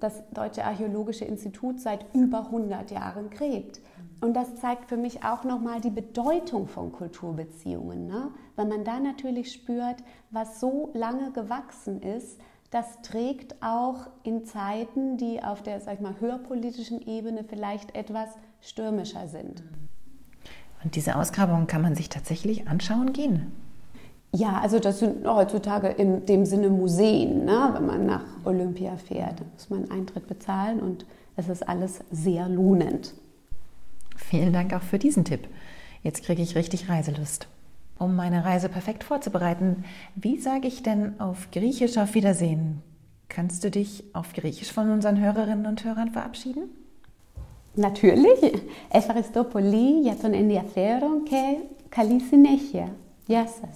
das 0.00 0.28
Deutsche 0.30 0.64
Archäologische 0.64 1.24
Institut 1.24 1.80
seit 1.80 2.06
über 2.14 2.46
100 2.46 2.90
Jahren 2.90 3.30
gräbt. 3.30 3.80
Und 4.20 4.34
das 4.34 4.56
zeigt 4.56 4.88
für 4.88 4.96
mich 4.96 5.22
auch 5.22 5.44
nochmal 5.44 5.80
die 5.80 5.90
Bedeutung 5.90 6.66
von 6.66 6.92
Kulturbeziehungen, 6.92 8.06
ne? 8.06 8.30
weil 8.56 8.66
man 8.66 8.84
da 8.84 8.98
natürlich 8.98 9.52
spürt, 9.52 9.96
was 10.30 10.60
so 10.60 10.90
lange 10.94 11.30
gewachsen 11.32 12.00
ist, 12.02 12.40
das 12.70 13.02
trägt 13.02 13.62
auch 13.62 14.08
in 14.24 14.44
Zeiten, 14.44 15.16
die 15.16 15.42
auf 15.42 15.62
der 15.62 15.80
sag 15.80 15.94
ich 15.94 16.00
mal, 16.00 16.18
höherpolitischen 16.18 17.00
Ebene 17.06 17.44
vielleicht 17.44 17.94
etwas 17.94 18.30
stürmischer 18.60 19.28
sind. 19.28 19.62
Und 20.82 20.96
diese 20.96 21.16
Ausgrabungen 21.16 21.66
kann 21.66 21.82
man 21.82 21.94
sich 21.94 22.08
tatsächlich 22.08 22.66
anschauen 22.66 23.12
gehen? 23.12 23.52
Ja, 24.33 24.59
also 24.61 24.79
das 24.79 24.99
sind 24.99 25.25
heutzutage 25.25 25.87
in 25.87 26.25
dem 26.25 26.45
Sinne 26.45 26.69
Museen. 26.69 27.45
Ne? 27.45 27.69
Wenn 27.73 27.85
man 27.85 28.05
nach 28.05 28.25
Olympia 28.45 28.95
fährt, 28.97 29.41
muss 29.53 29.69
man 29.69 29.89
Eintritt 29.89 30.27
bezahlen 30.27 30.79
und 30.79 31.05
es 31.35 31.49
ist 31.49 31.67
alles 31.67 32.01
sehr 32.11 32.47
lohnend. 32.47 33.13
Vielen 34.15 34.53
Dank 34.53 34.73
auch 34.73 34.83
für 34.83 34.99
diesen 34.99 35.25
Tipp. 35.25 35.47
Jetzt 36.03 36.23
kriege 36.23 36.41
ich 36.41 36.55
richtig 36.55 36.89
Reiselust. 36.89 37.47
Um 37.97 38.15
meine 38.15 38.45
Reise 38.45 38.69
perfekt 38.69 39.03
vorzubereiten, 39.03 39.83
wie 40.15 40.39
sage 40.39 40.67
ich 40.67 40.83
denn 40.83 41.19
auf 41.19 41.49
Griechisch 41.51 41.97
auf 41.97 42.13
Wiedersehen? 42.13 42.81
Kannst 43.27 43.63
du 43.63 43.71
dich 43.71 44.03
auf 44.13 44.33
Griechisch 44.33 44.71
von 44.71 44.89
unseren 44.89 45.19
Hörerinnen 45.19 45.65
und 45.65 45.83
Hörern 45.83 46.11
verabschieden? 46.11 46.69
Natürlich. 47.75 48.39
Ευχαριστώ 48.91 49.43
πολύ 49.43 49.99
για 50.01 50.15
τον 50.21 50.33
ενδιαφέρον 50.33 51.23
και 51.23 51.57
καλή 51.89 52.19
συνέχεια. 52.19 52.95
Γεια 53.25 53.47
σας. 53.47 53.75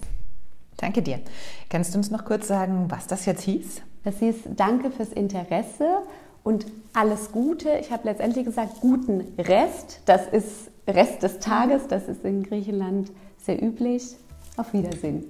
Danke 0.79 1.03
dir. 1.03 1.21
Kannst 1.69 1.93
du 1.93 1.99
uns 1.99 2.11
noch 2.11 2.25
kurz 2.25 2.49
sagen, 2.49 2.87
was 2.89 3.07
das 3.07 3.27
jetzt 3.27 3.43
hieß? 3.43 3.83
Das 4.05 4.19
hieß 4.21 4.37
Danke 4.57 4.91
fürs 4.91 5.13
Interesse 5.13 5.99
und 6.45 6.67
alles 6.95 7.31
Gute. 7.33 7.69
Ich 7.81 7.91
habe 7.91 8.09
letztendlich 8.09 8.45
gesagt, 8.45 8.81
guten 8.81 9.21
Rest. 9.39 10.01
Das 10.07 10.27
ist 10.29 10.71
Rest 10.87 11.23
des 11.23 11.41
Tages. 11.41 11.87
Das 11.89 12.09
ist 12.09 12.25
in 12.25 12.43
Griechenland 12.43 13.11
sehr 13.37 13.63
üblich. 13.63 14.17
Auf 14.57 14.73
Wiedersehen. 14.73 15.25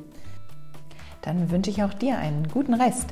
Dann 1.22 1.50
wünsche 1.50 1.70
ich 1.70 1.82
auch 1.82 1.92
dir 1.92 2.16
einen 2.18 2.48
guten 2.48 2.74
Rest. 2.74 3.08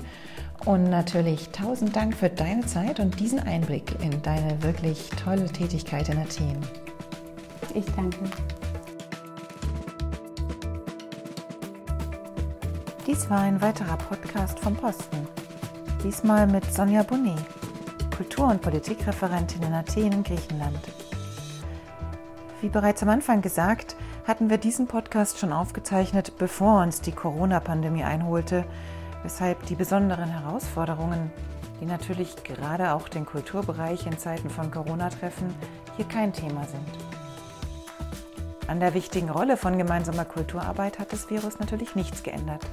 Und 0.64 0.85
natürlich 0.85 1.51
tausend 1.51 1.94
Dank 1.94 2.14
für 2.16 2.31
deine 2.31 2.64
Zeit 2.64 3.01
und 3.01 3.20
diesen 3.20 3.40
Einblick 3.40 3.94
in 4.03 4.22
deine 4.22 4.62
wirklich 4.62 5.11
tolle 5.11 5.46
Tätigkeit 5.46 6.09
in 6.09 6.18
Athen. 6.18 6.57
Ich 7.75 7.85
danke. 7.94 8.18
Dies 13.07 13.31
war 13.31 13.38
ein 13.38 13.62
weiterer 13.62 13.97
Podcast 13.99 14.59
vom 14.59 14.75
Posten. 14.75 15.29
Diesmal 16.03 16.49
mit 16.49 16.64
Sonja 16.75 17.05
Bonnet, 17.05 17.38
Kultur- 18.16 18.49
und 18.49 18.61
Politikreferentin 18.61 19.62
in 19.62 19.75
Athen 19.75 20.11
in 20.11 20.25
Griechenland. 20.25 20.81
Wie 22.61 22.69
bereits 22.69 23.05
am 23.05 23.11
Anfang 23.11 23.42
gesagt, 23.42 23.95
hatten 24.27 24.51
wir 24.51 24.59
diesen 24.59 24.88
Podcast 24.88 25.38
schon 25.38 25.53
aufgezeichnet, 25.53 26.33
bevor 26.37 26.83
uns 26.83 27.01
die 27.01 27.12
Corona-Pandemie 27.12 28.03
einholte, 28.03 28.64
weshalb 29.23 29.64
die 29.66 29.77
besonderen 29.77 30.29
Herausforderungen, 30.29 31.31
die 31.81 31.87
natürlich 31.87 32.42
gerade 32.42 32.92
auch 32.92 33.09
den 33.09 33.25
Kulturbereich 33.25 34.05
in 34.09 34.19
Zeiten 34.19 34.51
von 34.51 34.73
Corona 34.73 35.11
treffen, 35.11 35.55
hier 35.97 36.07
kein 36.07 36.33
Thema 36.33 36.64
sind. 36.64 36.88
An 38.66 38.81
der 38.81 38.95
wichtigen 38.95 39.31
Rolle 39.31 39.57
von 39.57 39.79
gemeinsamer 39.79 40.25
Kulturarbeit 40.25 40.99
hat 40.99 41.12
das 41.12 41.31
Virus 41.31 41.61
natürlich 41.61 41.95
nichts 41.95 42.25
geändert. 42.25 42.66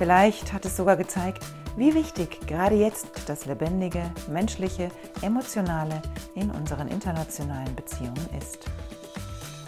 Vielleicht 0.00 0.52
hat 0.54 0.64
es 0.64 0.78
sogar 0.78 0.96
gezeigt, 0.96 1.44
wie 1.76 1.94
wichtig 1.94 2.40
gerade 2.46 2.74
jetzt 2.74 3.10
das 3.26 3.44
Lebendige, 3.44 4.00
Menschliche, 4.30 4.88
Emotionale 5.20 6.00
in 6.34 6.50
unseren 6.50 6.88
internationalen 6.88 7.76
Beziehungen 7.76 8.26
ist. 8.38 8.64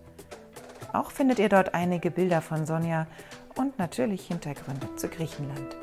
Auch 0.91 1.11
findet 1.11 1.39
ihr 1.39 1.47
dort 1.47 1.73
einige 1.73 2.11
Bilder 2.11 2.41
von 2.41 2.65
Sonja 2.65 3.07
und 3.55 3.79
natürlich 3.79 4.27
Hintergründe 4.27 4.93
zu 4.97 5.07
Griechenland. 5.07 5.77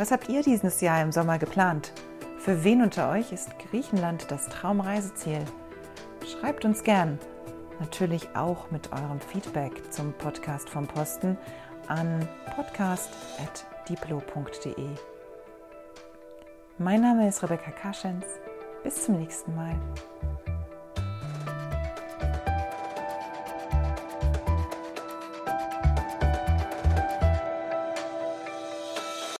Was 0.00 0.10
habt 0.12 0.28
ihr 0.30 0.42
dieses 0.42 0.80
Jahr 0.80 1.02
im 1.02 1.12
Sommer 1.12 1.38
geplant? 1.38 1.92
Für 2.38 2.64
wen 2.64 2.80
unter 2.80 3.10
euch 3.10 3.32
ist 3.32 3.50
Griechenland 3.58 4.30
das 4.30 4.48
Traumreiseziel? 4.48 5.44
Schreibt 6.26 6.64
uns 6.64 6.84
gern. 6.84 7.18
natürlich 7.80 8.34
auch 8.34 8.70
mit 8.70 8.90
eurem 8.92 9.20
Feedback 9.20 9.92
zum 9.92 10.14
Podcast 10.14 10.70
vom 10.70 10.86
Posten 10.86 11.36
an 11.86 12.26
podcast.diplo.de. 12.56 14.88
Mein 16.78 17.02
Name 17.02 17.28
ist 17.28 17.42
Rebecca 17.42 17.70
Kaschens. 17.70 18.24
Bis 18.82 19.04
zum 19.04 19.18
nächsten 19.18 19.54
Mal. 19.54 19.78